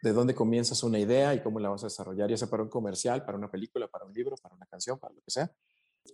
[0.03, 2.71] de dónde comienzas una idea y cómo la vas a desarrollar, ya sea para un
[2.71, 5.53] comercial, para una película, para un libro, para una canción, para lo que sea.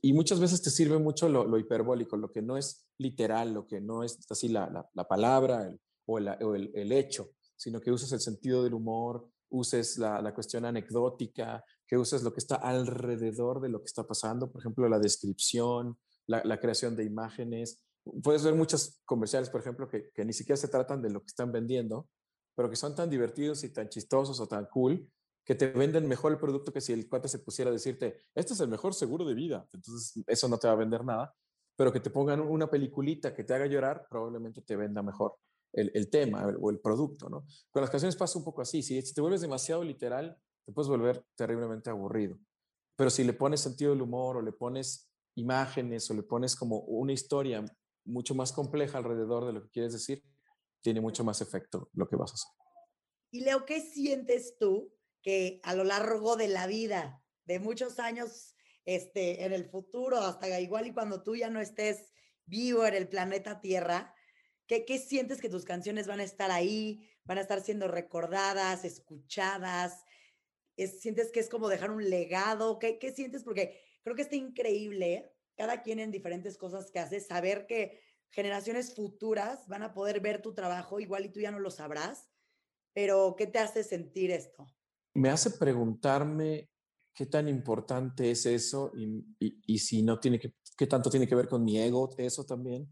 [0.02, 3.80] Y muchas veces te sirve mucho lo, hiperbólico, lo que no es literal, lo que
[3.80, 5.74] no es así la, la, palabra
[6.06, 10.64] o, el, el, hecho, sino que uses el sentido del humor, uses la, la, cuestión
[10.64, 14.98] anecdótica, que uses lo que está alrededor de lo que está pasando, por ejemplo, la
[14.98, 17.82] descripción, la, creación de imágenes.
[18.22, 21.28] Puedes ver muchos comerciales, por ejemplo, que, que, ni siquiera se tratan de lo que
[21.28, 22.08] están vendiendo,
[22.54, 25.08] pero que son tan divertidos y tan chistosos o tan cool
[25.46, 28.52] que te venden mejor el producto que si el cuate se pusiera a decirte, este
[28.52, 29.66] es el mejor seguro de vida.
[29.72, 31.32] Entonces, eso no te va a vender nada,
[31.76, 35.36] pero que te pongan una peliculita que te haga llorar, probablemente te venda mejor
[35.72, 37.46] el, tema o el producto, ¿no?
[37.70, 38.82] Con las canciones pasa un poco así.
[38.82, 42.38] Si, te vuelves demasiado literal, te puedes volver terriblemente aburrido.
[42.96, 46.80] Pero si le pones sentido del humor o le pones imágenes o le pones como
[46.80, 47.64] una historia
[48.04, 50.24] mucho más compleja alrededor de lo que quieres decir,
[50.80, 52.50] tiene mucho más efecto lo que vas a hacer.
[53.30, 54.95] Y Leo, ¿qué sientes tú
[55.26, 60.60] que a lo largo de la vida, de muchos años este, en el futuro, hasta
[60.60, 62.12] igual y cuando tú ya no estés
[62.44, 64.14] vivo en el planeta Tierra,
[64.68, 68.84] ¿qué, ¿qué sientes que tus canciones van a estar ahí, van a estar siendo recordadas,
[68.84, 70.04] escuchadas?
[70.76, 72.78] ¿Sientes que es como dejar un legado?
[72.78, 73.42] ¿Qué, ¿Qué sientes?
[73.42, 78.94] Porque creo que está increíble, cada quien en diferentes cosas que hace, saber que generaciones
[78.94, 82.30] futuras van a poder ver tu trabajo, igual y tú ya no lo sabrás,
[82.92, 84.68] pero ¿qué te hace sentir esto?
[85.16, 86.68] Me hace preguntarme
[87.14, 91.48] qué tan importante es eso y, si no tiene que, qué tanto tiene que ver
[91.48, 92.88] con mi ego, eso también,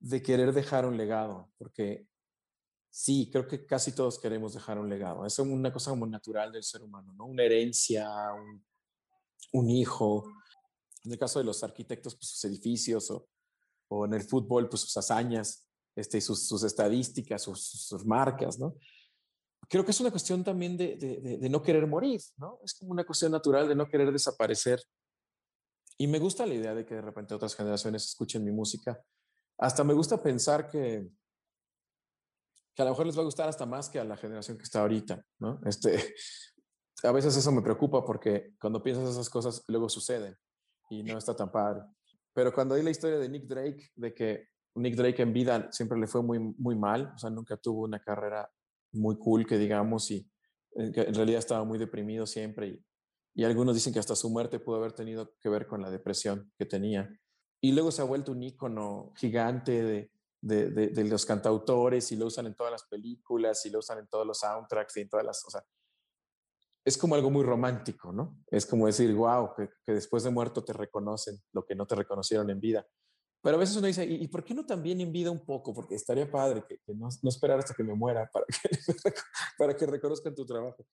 [0.00, 2.06] de querer dejar un legado, porque
[2.90, 5.24] sí, creo que casi todos queremos dejar un legado.
[5.24, 7.26] Es una cosa muy natural del ser humano, ¿no?
[7.26, 8.08] Una herencia,
[9.52, 10.24] un, hijo.
[11.04, 13.28] En el caso de los arquitectos, pues sus edificios o
[13.88, 18.76] o en el fútbol, pues sus hazañas, este, sus, sus estadísticas, sus, sus, marcas, ¿no?
[19.68, 22.58] Creo que es una cuestión también de, de, de, no querer morir, ¿no?
[22.64, 24.82] Es como una cuestión natural de no querer desaparecer.
[25.98, 29.02] Y me gusta la idea de que de repente otras generaciones escuchen mi música.
[29.58, 31.06] Hasta me gusta pensar que,
[32.74, 34.62] que a lo mejor les va a gustar hasta más que a la generación que
[34.62, 35.60] está ahorita, ¿no?
[35.66, 36.14] Este,
[37.02, 40.34] a veces eso me preocupa porque cuando piensas esas cosas luego suceden
[40.88, 41.82] y no está tan padre.
[42.32, 45.98] Pero cuando hay la historia de Nick Drake, de que Nick Drake en vida siempre
[45.98, 48.48] le fue muy, muy mal, o sea, nunca tuvo una carrera
[48.92, 50.30] muy cool, que digamos, y
[50.76, 52.68] eh, en realidad estaba muy deprimido siempre.
[52.68, 52.84] Y,
[53.34, 56.52] y algunos dicen que hasta su muerte pudo haber tenido que ver con la depresión
[56.58, 57.08] que tenía.
[57.60, 62.16] Y luego se ha vuelto un ícono gigante de, de, de, de, los cantautores y
[62.16, 65.08] lo usan en todas las películas y lo usan en todos los soundtracks y en
[65.08, 65.62] todas las, o sea,
[66.88, 68.38] es como algo muy romántico, ¿no?
[68.50, 72.48] Es como decir, wow, que, después de muerto te reconocen lo que no te reconocieron
[72.48, 72.86] en vida.
[73.42, 75.72] Pero a veces uno dice, ¿y, por qué no también en vida un poco?
[75.72, 78.68] Porque estaría padre que, no, no, esperar hasta que me muera para que,
[79.58, 80.84] para que reconozcan tu trabajo.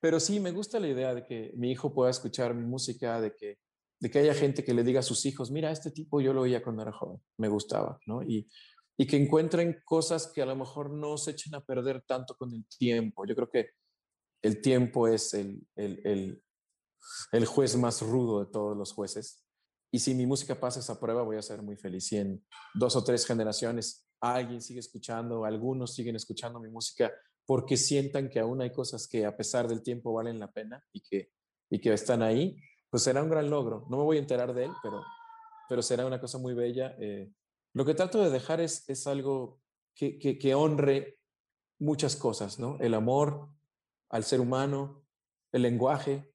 [0.00, 3.34] Pero sí, me gusta la idea de que mi hijo pueda escuchar mi música, de
[3.34, 3.58] que,
[4.00, 6.42] de que haya gente que le diga a sus hijos, mira, este tipo yo lo
[6.42, 8.22] oía cuando era joven, me gustaba, ¿no?
[8.22, 8.48] Y,
[8.96, 12.52] y que encuentren cosas que a lo mejor no se echen a perder tanto con
[12.52, 13.26] el tiempo.
[13.26, 13.70] Yo creo que
[14.42, 16.42] el tiempo es el, el,
[17.32, 19.43] el, juez más rudo de todos los jueces.
[19.94, 22.08] Y si mi música pasa esa prueba, voy a ser muy feliz.
[22.08, 27.12] Si en dos o tres generaciones alguien sigue escuchando, algunos siguen escuchando mi música
[27.46, 31.00] porque sientan que aún hay cosas que a pesar del tiempo valen la pena y
[31.00, 31.30] que,
[31.70, 32.56] y que están ahí,
[32.90, 33.86] pues será un gran logro.
[33.88, 35.00] No me voy a enterar de él, pero,
[35.68, 36.96] pero será una cosa muy bella.
[36.98, 37.30] Eh,
[37.72, 39.60] lo que trato de dejar es, es algo
[39.94, 41.20] que, que, que honre
[41.78, 42.78] muchas cosas, ¿no?
[42.80, 43.48] El amor,
[44.08, 45.06] al ser humano,
[45.52, 46.34] el lenguaje,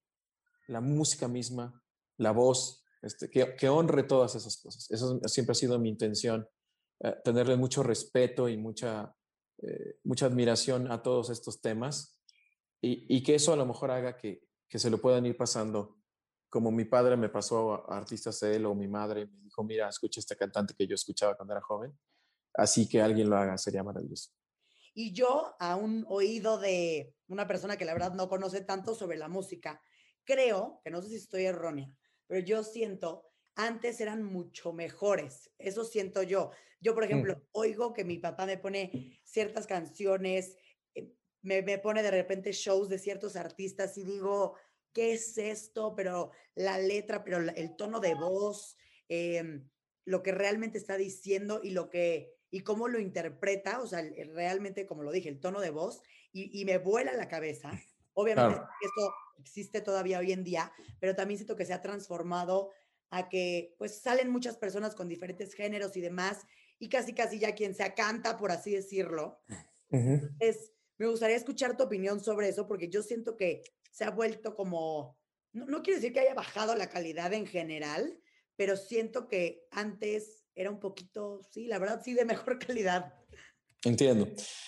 [0.69, 1.83] la música misma,
[2.15, 4.89] la voz, este, que, honre todas esas cosas.
[4.91, 6.47] Eso siempre ha sido mi intención,
[6.99, 9.15] eh, tenerle mucho respeto y mucha,
[9.61, 12.19] eh, mucha admiración a todos estos temas
[12.81, 15.97] y, que eso a lo mejor haga que, que, se lo puedan ir pasando,
[16.49, 19.89] como mi padre me pasó a, artistas de él o mi madre me dijo, mira,
[19.89, 21.97] escucha este cantante que yo escuchaba cuando era joven,
[22.53, 24.31] así que alguien lo haga, sería maravilloso.
[24.93, 29.17] Y yo, a un oído de una persona que la verdad no conoce tanto sobre
[29.17, 29.81] la música,
[30.23, 31.93] creo, que no sé si estoy errónea,
[32.29, 35.51] pero yo siento, antes eran mucho mejores.
[35.57, 36.51] Eso siento yo.
[36.79, 40.55] Yo, por ejemplo, oigo que mi papá me pone ciertas canciones,
[40.93, 41.11] eh,
[41.41, 44.55] me, me pone de repente shows de ciertos artistas y digo,
[44.93, 45.95] ¿qué es esto?
[45.95, 48.77] Pero la letra, pero el tono de voz,
[49.07, 49.67] em,
[50.05, 54.01] lo que realmente está diciendo y lo que y cómo lo interpreta, o sea,
[54.33, 56.01] realmente, como lo dije, el tono de voz,
[56.31, 57.71] y, me vuela la cabeza.
[58.13, 62.71] Obviamente, esto existe todavía hoy en día, pero también siento que se ha transformado
[63.09, 66.39] a que pues salen muchas personas con diferentes géneros y demás,
[66.77, 69.41] y casi casi ya quien se canta, por así decirlo.
[70.39, 74.55] es, me gustaría escuchar tu opinión sobre eso, porque yo siento que se ha vuelto
[74.55, 75.17] como,
[75.51, 78.19] no, no quiero decir que haya bajado la calidad en general,
[78.55, 83.13] pero siento que antes era un poquito, sí, la verdad, sí, de mejor calidad.
[83.83, 84.27] Entiendo.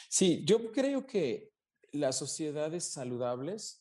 [0.09, 1.51] Sí, yo creo que
[1.91, 3.80] las sociedades saludables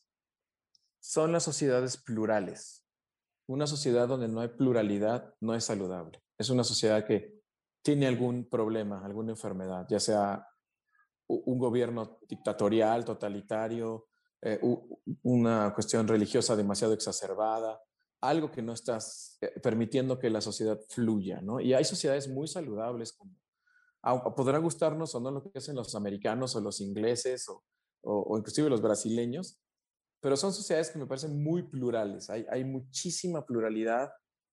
[1.01, 2.85] son las sociedades plurales.
[3.47, 6.23] Una sociedad donde no hay pluralidad no es saludable.
[6.37, 7.41] Es una sociedad que
[7.81, 10.47] tiene algún problema, alguna enfermedad, ya sea
[11.27, 14.07] un gobierno dictatorial, totalitario,
[14.41, 14.59] eh,
[15.23, 17.81] una cuestión religiosa demasiado exacerbada,
[18.21, 21.59] algo que no estás eh, permitiendo que la sociedad fluya, ¿no?
[21.59, 23.35] Y hay sociedades muy saludables, como
[24.35, 27.63] podrá gustarnos o no lo que hacen los americanos o los ingleses o,
[28.03, 29.59] o, inclusive los brasileños,
[30.21, 32.29] pero son sociedades que me parecen muy plurales.
[32.29, 34.11] Hay, hay muchísima pluralidad,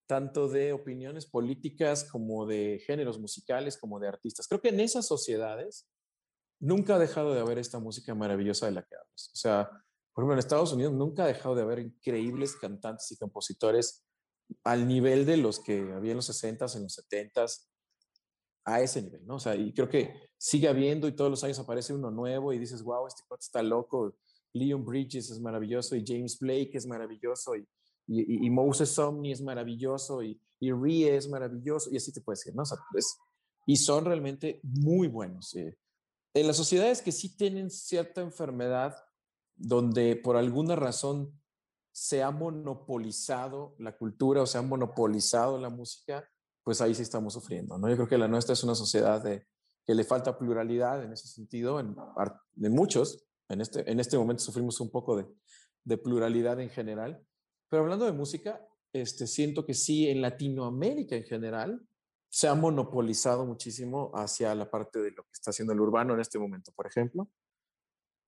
[0.08, 4.48] tanto de opiniones políticas como de géneros musicales, como de artistas.
[4.48, 5.86] Creo que en esas sociedades
[6.58, 9.30] nunca ha dejado de haber esta música maravillosa de la que hablas.
[9.32, 9.70] O sea,
[10.12, 14.04] por ejemplo, en Estados Unidos nunca ha dejado de haber increíbles cantantes y compositores
[14.64, 17.68] al nivel de los que había en los 60s, en los 70s,
[18.64, 19.36] a ese nivel, ¿no?
[19.36, 22.58] O sea, y creo que sigue habiendo y todos los años aparece uno nuevo y
[22.58, 24.16] dices, wow, este cuate está loco.
[24.58, 27.66] Leon Bridges es maravilloso y James Blake es maravilloso y,
[28.06, 32.54] y, Moses Omni es maravilloso y, y Rie es maravilloso y así te puedes decir,
[32.54, 32.62] ¿no?
[32.62, 32.78] O sea,
[33.66, 35.54] y son realmente muy buenos.
[35.56, 35.76] Eh,
[36.34, 38.96] en las sociedades que sí tienen cierta enfermedad,
[39.56, 41.38] donde por alguna razón
[41.92, 46.28] se ha monopolizado la cultura o se ha monopolizado la música,
[46.62, 47.88] pues ahí sí estamos sufriendo, ¿no?
[47.88, 49.46] Yo creo que la nuestra es una sociedad de,
[49.88, 51.96] que le falta pluralidad en ese sentido, en,
[52.52, 53.26] de muchos.
[53.48, 57.24] En este, en este momento sufrimos un poco de, pluralidad en general.
[57.70, 61.82] Pero hablando de música, este, siento que sí, en Latinoamérica en general,
[62.30, 66.20] se ha monopolizado muchísimo hacia la parte de lo que está haciendo el urbano en
[66.20, 67.30] este momento, por ejemplo.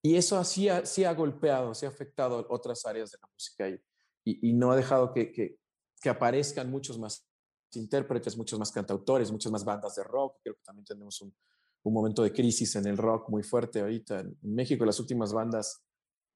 [0.03, 3.69] Y eso así ha, sí ha golpeado, sí ha afectado otras áreas de la música
[3.69, 3.79] y,
[4.25, 5.59] y, no ha dejado que, que,
[6.01, 7.29] que, aparezcan muchos más
[7.73, 10.39] intérpretes, muchos más cantautores, muchas más bandas de rock.
[10.43, 11.35] Creo que también tenemos un,
[11.83, 14.21] un momento de crisis en el rock muy fuerte ahorita.
[14.21, 15.83] En México las últimas bandas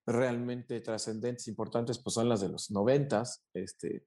[0.06, 4.06] realmente trascendentes, importantes, pues son las de los noventas, este,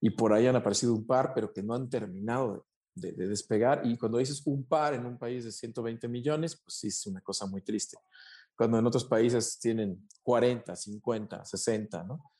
[0.00, 3.82] y por ahí han aparecido un par, pero que no han terminado de, de, despegar.
[3.84, 7.20] Y cuando dices un par en un país de 120 millones, pues sí es una
[7.20, 7.98] cosa muy triste
[8.56, 12.30] cuando en otros países tienen 40, 50, 60, ¿no?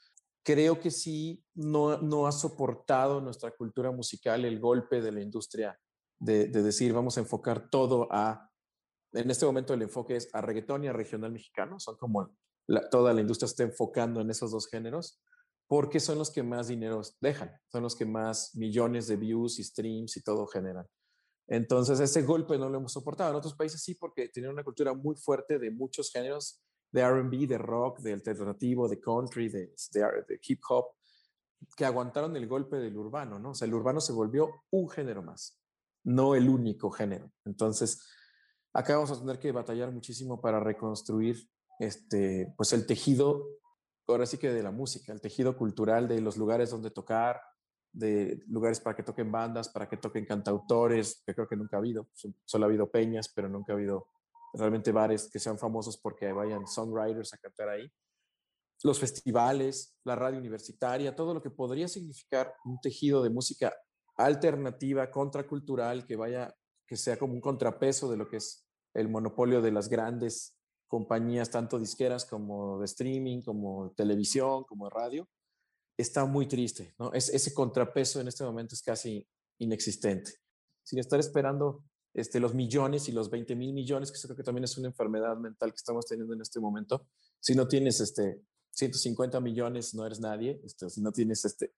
[0.43, 5.79] Creo que sí no, no ha soportado nuestra cultura musical el golpe de la industria
[6.19, 8.51] de, decir vamos a enfocar todo a,
[9.13, 12.35] en este momento el enfoque es a reggaetón y a regional mexicano, son como
[12.91, 15.21] toda la industria está enfocando en esos dos géneros,
[15.67, 19.65] porque son los que más dinero dejan, son los que más millones de views y
[19.65, 20.87] streams y todo generan.
[21.47, 23.31] Entonces, ese golpe no lo hemos soportado.
[23.31, 27.47] En otros países sí, porque tienen una cultura muy fuerte de muchos géneros, de RB,
[27.47, 30.87] de rock, de alternativo, de country, de, de, hip hop,
[31.77, 33.51] que aguantaron el golpe del urbano, ¿no?
[33.51, 35.61] O sea, el urbano se volvió un género más,
[36.05, 37.33] no el único género.
[37.45, 38.07] Entonces,
[38.73, 41.37] acá vamos a tener que batallar muchísimo para reconstruir
[41.79, 43.47] este, pues el tejido,
[44.07, 47.41] ahora sí que de la música, el tejido cultural de los lugares donde tocar,
[47.93, 51.81] de lugares para que toquen bandas, para que toquen cantautores, que creo que nunca ha
[51.81, 52.09] habido.
[52.45, 54.09] Solo ha habido peñas, pero nunca ha habido
[54.53, 57.91] realmente bares que sean famosos porque vayan songwriters a cantar ahí.
[58.83, 63.73] Los festivales, la radio universitaria, todo lo que podría significar un tejido de música
[64.17, 66.55] alternativa, contracultural, que vaya,
[66.87, 70.57] que sea como un contrapeso de lo que es el monopolio de las grandes
[70.87, 75.29] compañías, tanto disqueras como de streaming, como televisión, como radio
[75.97, 77.13] está muy triste, ¿no?
[77.13, 79.27] Es, ese contrapeso en este momento es casi
[79.59, 80.33] inexistente.
[80.83, 84.65] Sin estar esperando este, los millones y los 20 mil millones, que creo que también
[84.65, 87.07] es una enfermedad mental que estamos teniendo en este momento.
[87.41, 90.61] Si no tienes este, 150 millones, no eres nadie.
[90.65, 91.73] Este, si no tienes este,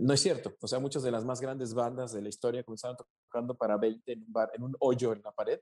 [0.00, 0.54] no es cierto.
[0.60, 4.12] O sea, muchas de las más grandes bandas de la historia comenzaron tocando para 20
[4.12, 5.60] en un, bar, en un hoyo en la pared.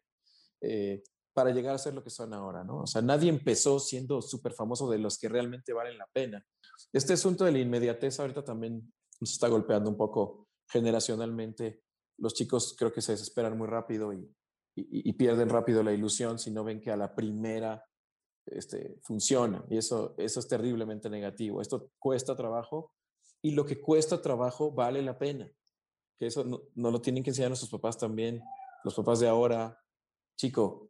[0.61, 1.03] Eh,
[1.35, 2.83] para llegar a ser lo que son ahora, ¿no?
[2.83, 6.47] O sea, nadie empezó siendo súper famoso de los que realmente valen la pena.
[6.93, 11.83] Este asunto de la inmediatez ahorita también nos está golpeando un poco generacionalmente.
[12.19, 14.33] Los chicos creo que se desesperan muy rápido y,
[14.77, 17.85] y, pierden rápido la ilusión si no ven que a la primera
[18.47, 19.65] este, funciona.
[19.69, 21.61] Y eso, eso es terriblemente negativo.
[21.61, 22.93] Esto cuesta trabajo
[23.45, 25.53] y lo que cuesta trabajo vale la pena.
[26.19, 28.43] Que eso no, no lo tienen que enseñar nuestros papás también,
[28.85, 29.79] los papás de ahora.
[30.39, 30.89] Chico,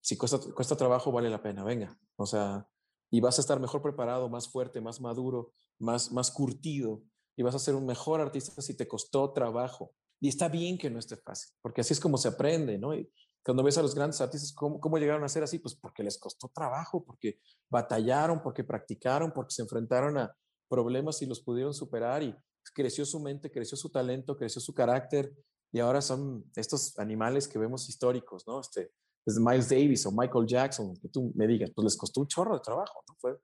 [0.00, 1.98] si cuesta, cuesta trabajo, vale la pena, venga.
[2.14, 2.68] O sea,
[3.10, 7.02] y vas a estar mejor preparado, más fuerte, más maduro, más, más curtido
[7.34, 9.92] y vas a ser un mejor artista si te costó trabajo.
[10.20, 12.94] Y está bien que no esté fácil, porque así es como se aprende, ¿no?
[12.94, 13.10] Y
[13.44, 15.58] cuando ves a los grandes artistas, ¿cómo, ¿cómo, llegaron a ser así?
[15.58, 20.36] Pues porque les costó trabajo, porque batallaron, porque practicaron, porque se enfrentaron a
[20.68, 22.34] problemas y los pudieron superar y
[22.74, 25.34] creció su mente, creció su talento, creció su carácter
[25.72, 28.60] y ahora son estos animales que vemos históricos, ¿no?
[28.60, 28.92] Este,
[29.26, 32.54] desde Miles Davis o Michael Jackson, que tú me digas, pues les costó un chorro
[32.54, 33.14] de trabajo, ¿no?
[33.18, 33.38] Fue,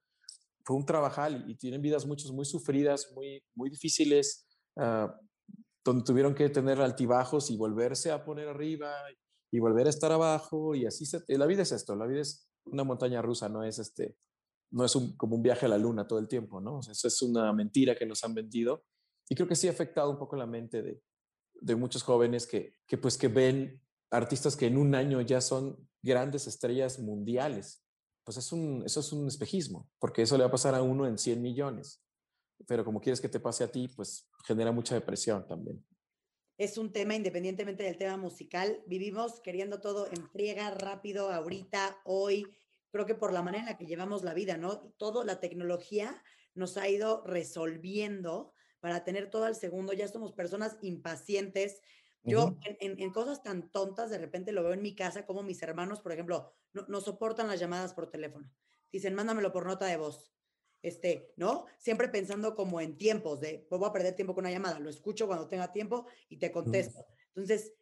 [0.64, 4.46] fue un trabajal y, tienen vidas muchos muy sufridas, muy, muy difíciles,
[4.76, 5.08] uh,
[5.84, 8.94] donde tuvieron que tener altibajos y volverse a poner arriba
[9.52, 12.48] y volver a estar abajo y así se, la vida es esto, la vida es
[12.64, 14.16] una montaña rusa, no es este,
[14.74, 16.80] no es un, como un viaje a la luna todo el tiempo, ¿no?
[16.80, 18.84] eso es una mentira que nos han vendido
[19.28, 22.98] y creo que sí ha afectado un poco la mente de, muchos jóvenes que, que,
[22.98, 27.82] pues que ven artistas que en un año ya son grandes estrellas mundiales.
[28.22, 31.06] Pues es un, eso es un espejismo, porque eso le va a pasar a uno
[31.06, 32.02] en 100 millones.
[32.66, 35.82] Pero como quieres que te pase a ti, pues genera mucha depresión también
[36.56, 42.46] es un tema, independientemente del tema musical, vivimos queriendo todo en friega, rápido, ahorita, hoy,
[42.94, 44.78] creo que por la manera en la que llevamos la vida, ¿no?
[44.98, 46.22] Todo, la tecnología
[46.54, 51.80] nos ha ido resolviendo para tener todo al segundo, ya somos personas impacientes.
[52.22, 55.60] Yo en, en, cosas tan tontas, de repente lo veo en mi casa, como mis
[55.60, 58.48] hermanos, por ejemplo, no, no soportan las llamadas por teléfono.
[58.92, 60.32] Dicen, mándamelo por nota de voz
[60.84, 61.64] este, ¿no?
[61.78, 64.90] Siempre pensando como en tiempos de, pues voy a perder tiempo con una llamada, lo
[64.90, 67.04] escucho cuando tenga tiempo y te contesto.
[67.28, 67.74] Entonces,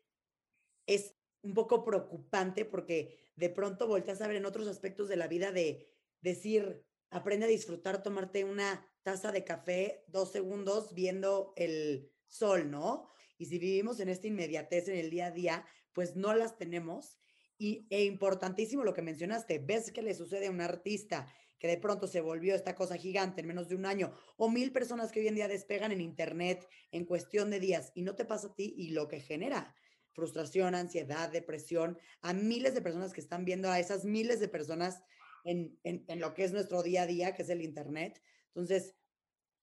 [0.86, 5.28] es un poco preocupante porque de pronto volteas a ver en otros aspectos de la
[5.28, 5.88] vida de
[6.20, 13.08] decir, aprende a disfrutar, tomarte una taza de café dos segundos viendo el sol, ¿no?
[13.38, 17.18] Y si vivimos en esta inmediatez en el día a día, pues no las tenemos.
[17.58, 21.26] Y e importantísimo lo que mencionaste, ves que le sucede a un artista
[21.58, 24.72] que de pronto se volvió esta cosa gigante en menos de un año, o mil
[24.72, 28.24] personas que hoy en día despegan en Internet en cuestión de días y no te
[28.24, 29.72] pasa a ti y lo que genera
[30.12, 35.02] frustración, ansiedad, depresión, a miles de personas que están viendo a esas miles de personas
[35.44, 38.22] en, en, lo que es nuestro día a día, que es el Internet.
[38.48, 38.94] Entonces,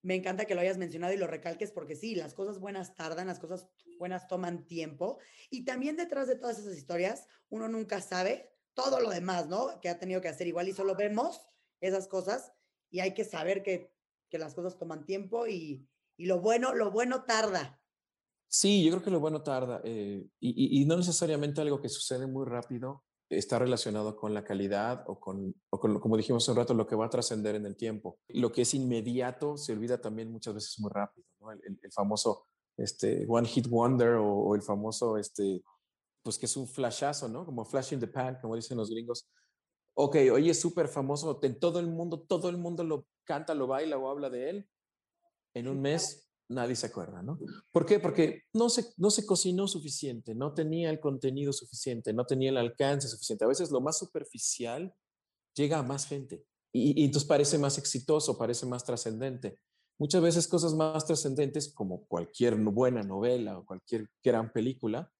[0.02, 3.26] me encanta que lo hayas mencionado y lo recalques porque sí, las cosas buenas tardan,
[3.26, 5.18] las cosas buenas toman tiempo.
[5.50, 9.80] Y también detrás de todas esas historias, uno nunca sabe todo lo demás, ¿no?
[9.80, 11.46] Que ha tenido que hacer igual y solo vemos
[11.80, 12.52] esas cosas
[12.90, 13.92] y hay que saber que,
[14.28, 15.86] que las cosas toman tiempo y,
[16.16, 17.79] y, lo bueno, lo bueno tarda.
[18.52, 22.26] Sí, yo creo que lo bueno tarda eh, y, y, no necesariamente algo que sucede
[22.26, 26.56] muy rápido está relacionado con la calidad o con, o con como dijimos hace un
[26.56, 28.18] rato, lo que va a trascender en el tiempo.
[28.28, 31.52] Lo que es inmediato se olvida también muchas veces muy rápido, ¿no?
[31.52, 35.62] el, el, famoso este, One Hit Wonder o, o, el famoso, este,
[36.22, 37.46] pues que es un flashazo, ¿no?
[37.46, 39.30] Como flash in the pan, como dicen los gringos
[39.94, 43.66] ok, oye, es súper famoso, en todo el mundo, todo el mundo lo canta, lo
[43.66, 44.68] baila o habla de él.
[45.54, 47.38] En un mes nadie se acuerda, ¿no?
[47.70, 47.98] ¿Por qué?
[47.98, 52.56] Porque no se, no se cocinó suficiente, no tenía el contenido suficiente, no tenía el
[52.56, 53.44] alcance suficiente.
[53.44, 54.94] A veces lo más superficial
[55.54, 59.58] llega a más gente y, y entonces parece más exitoso, parece más trascendente.
[59.98, 65.12] Muchas veces cosas más trascendentes, como cualquier buena novela o cualquier gran película,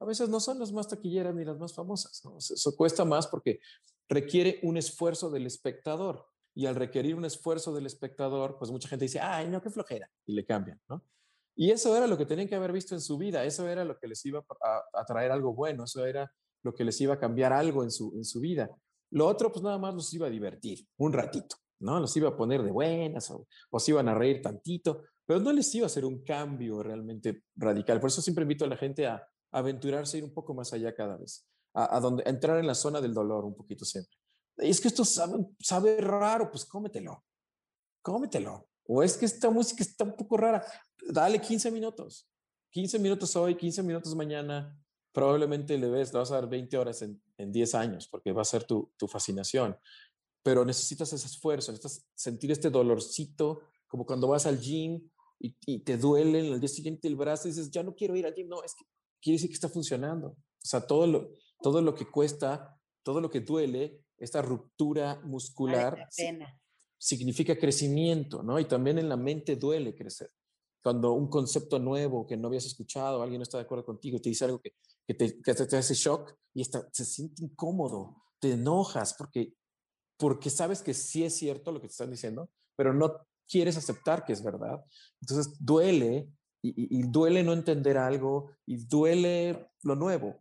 [0.00, 2.22] a veces no son las más taquilleras ni las más famosas.
[2.24, 2.36] ¿no?
[2.38, 3.60] Eso cuesta más porque
[4.08, 6.26] requiere un esfuerzo del espectador.
[6.54, 10.10] Y al requerir un esfuerzo del espectador, pues mucha gente dice, ay, no, qué flojera,
[10.26, 11.02] y le cambian, ¿no?
[11.56, 13.98] Y eso era lo que tenían que haber visto en su vida, eso era lo
[13.98, 14.44] que les iba
[14.92, 16.32] a, traer algo bueno, eso era
[16.62, 18.70] lo que les iba a cambiar algo en su, en su vida.
[19.10, 22.00] Lo otro, pues nada más los iba a divertir un ratito, ¿no?
[22.00, 25.52] Los iba a poner de buenas o, o se iban a reír tantito, pero no
[25.52, 28.00] les iba a hacer un cambio realmente radical.
[28.00, 29.24] Por eso siempre invito a la gente a,
[29.54, 33.00] aventurarse a ir un poco más allá cada vez a, donde, entrar en la zona
[33.00, 34.16] del dolor un poquito siempre.
[34.56, 37.24] Es que esto sabe, sabe raro, pues cómetelo,
[38.02, 38.68] cómetelo.
[38.86, 40.64] O es que esta música está un poco rara,
[41.08, 42.28] dale 15 minutos,
[42.70, 44.78] 15 minutos hoy, 15 minutos mañana,
[45.12, 48.42] probablemente le ves, le vas a dar 20 horas en, en 10 años, porque va
[48.42, 49.76] a ser tu, tu fascinación.
[50.42, 55.78] Pero necesitas ese esfuerzo, necesitas sentir este dolorcito, como cuando vas al gym y, y
[55.78, 58.48] te duele el día siguiente el brazo y dices, ya no quiero ir al gym.
[58.48, 58.84] No, es que
[59.22, 60.28] quiere decir que está funcionando.
[60.28, 61.30] O sea, todo lo,
[61.62, 66.08] todo lo que cuesta, todo lo que duele, esta ruptura muscular
[66.98, 68.58] significa crecimiento, ¿no?
[68.58, 70.30] Y también en la mente duele crecer.
[70.82, 74.28] Cuando un concepto nuevo que no habías escuchado, alguien no está de acuerdo contigo, te
[74.28, 74.74] dice algo que,
[75.06, 79.54] que, te, que te, hace shock y está, se siente incómodo, te enojas porque,
[80.18, 84.24] porque sabes que sí es cierto lo que te están diciendo, pero no quieres aceptar
[84.24, 84.84] que es verdad.
[85.20, 86.28] Entonces duele
[86.62, 90.40] y, y, duele no entender algo y duele lo nuevo.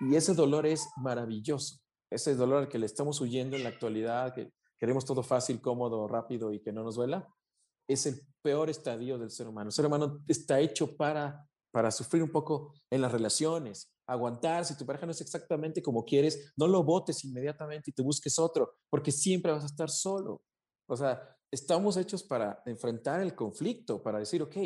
[0.00, 1.78] Y, ese dolor es maravilloso,
[2.10, 6.08] ese dolor al que le estamos huyendo en la actualidad, que, queremos todo fácil, cómodo,
[6.08, 7.28] rápido y que no nos duela,
[7.86, 9.68] es el peor estadio del ser humano.
[9.68, 14.64] El ser humano está hecho para, para sufrir un poco en las relaciones, aguantar.
[14.64, 18.38] Si tu pareja no es exactamente como quieres, no lo votes inmediatamente y te busques
[18.38, 20.42] otro, porque siempre vas a estar solo.
[20.88, 24.56] O sea, estamos hechos para enfrentar el conflicto, para decir, ok,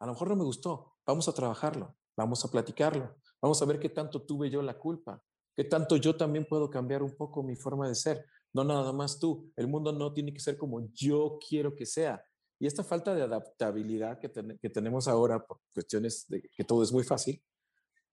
[0.00, 3.78] a lo mejor no me gustó, vamos a trabajarlo, vamos a platicarlo, vamos a ver
[3.78, 5.22] qué tanto tuve yo la culpa,
[5.58, 8.24] qué tanto yo también puedo cambiar un poco mi forma de ser.
[8.52, 12.24] No nada más tú, el mundo no tiene que ser como yo quiero que sea.
[12.60, 14.30] Y esta falta de adaptabilidad que,
[14.62, 17.42] que tenemos ahora por cuestiones de que todo es muy fácil,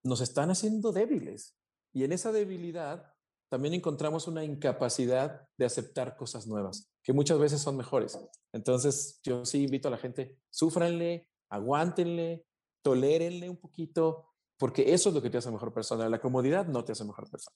[0.01, 1.55] nos están haciendo débiles.
[1.93, 3.13] Y en esa debilidad
[3.47, 8.17] también encontramos una incapacidad de aceptar cosas nuevas, que muchas veces son mejores.
[8.53, 12.47] Entonces, yo sí invito a la gente, súfranle, aguántenle,
[12.81, 16.09] tolérenle un poquito, porque eso es lo que te hace mejor persona.
[16.09, 17.55] La comodidad no te hace mejor persona.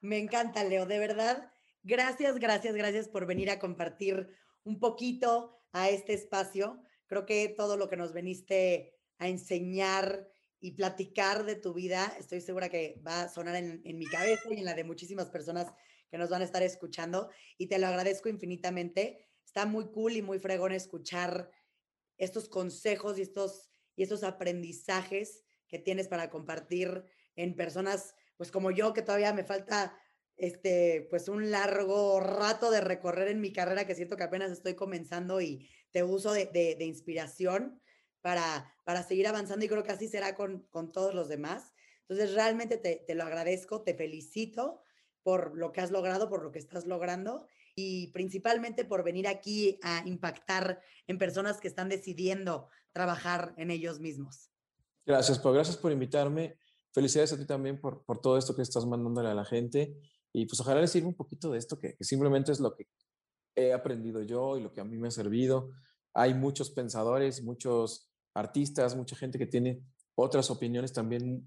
[0.00, 1.52] Me encanta, Leo, de verdad.
[1.82, 4.28] Gracias, gracias, gracias por venir a compartir
[4.64, 6.82] un poquito a este espacio.
[7.06, 10.28] Creo que todo lo que nos veniste a enseñar
[10.60, 14.58] y platicar de tu vida, estoy segura que va a sonar en, mi cabeza y
[14.58, 15.72] en la de muchísimas personas
[16.08, 17.30] que nos van a estar escuchando.
[17.58, 19.28] Y te lo agradezco infinitamente.
[19.44, 21.50] Está muy cool y muy fregón escuchar
[22.16, 25.42] estos consejos y estos, y estos aprendizajes
[25.72, 27.02] que tienes para compartir
[27.34, 29.98] en personas, pues como yo, que todavía me falta
[30.36, 34.74] este, pues un largo rato de recorrer en mi carrera que siento que apenas estoy
[34.74, 37.80] comenzando y te uso de, inspiración
[38.20, 41.72] para, para seguir avanzando y creo que así será con, con todos los demás.
[42.02, 44.82] Entonces, realmente te, te, lo agradezco, te felicito
[45.22, 49.78] por lo que has logrado, por lo que estás logrando y principalmente por venir aquí
[49.82, 54.51] a impactar en personas que están decidiendo trabajar en ellos mismos.
[55.04, 56.58] Gracias, pues gracias por invitarme.
[56.92, 59.96] Felicidades a ti también por, por todo esto que estás mandándole a la gente
[60.32, 62.86] y pues ojalá les sirva un poquito de esto que simplemente es lo que
[63.54, 65.70] he aprendido yo y lo que a mí me ha servido.
[66.14, 69.82] Hay muchos pensadores, muchos artistas, mucha gente que tiene
[70.14, 71.46] otras opiniones también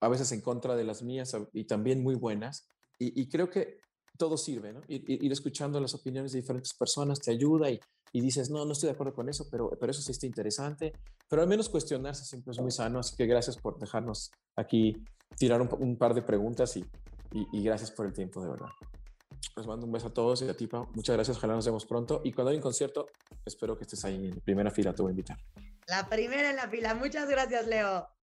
[0.00, 2.68] a veces en contra de las mías y también muy buenas.
[2.98, 3.78] Y, creo que
[4.16, 4.80] todo sirve, ¿no?
[4.88, 7.80] Ir, escuchando las opiniones de diferentes personas te ayuda y,
[8.12, 10.92] dices, no, no estoy de acuerdo con eso, pero, pero eso sí está interesante.
[11.28, 15.04] Pero al menos cuestionarse siempre es muy sano, así que gracias por dejarnos aquí
[15.36, 16.84] tirar un, par de preguntas y,
[17.32, 18.68] y, gracias por el tiempo, de verdad.
[19.56, 22.22] Les mando un beso a todos y a ti, Muchas gracias, ojalá nos vemos pronto.
[22.24, 23.06] Y cuando hay un concierto,
[23.44, 25.38] espero que estés ahí en primera fila, te voy a invitar.
[25.86, 26.94] La primera en la fila.
[26.94, 28.15] Muchas gracias, Leo.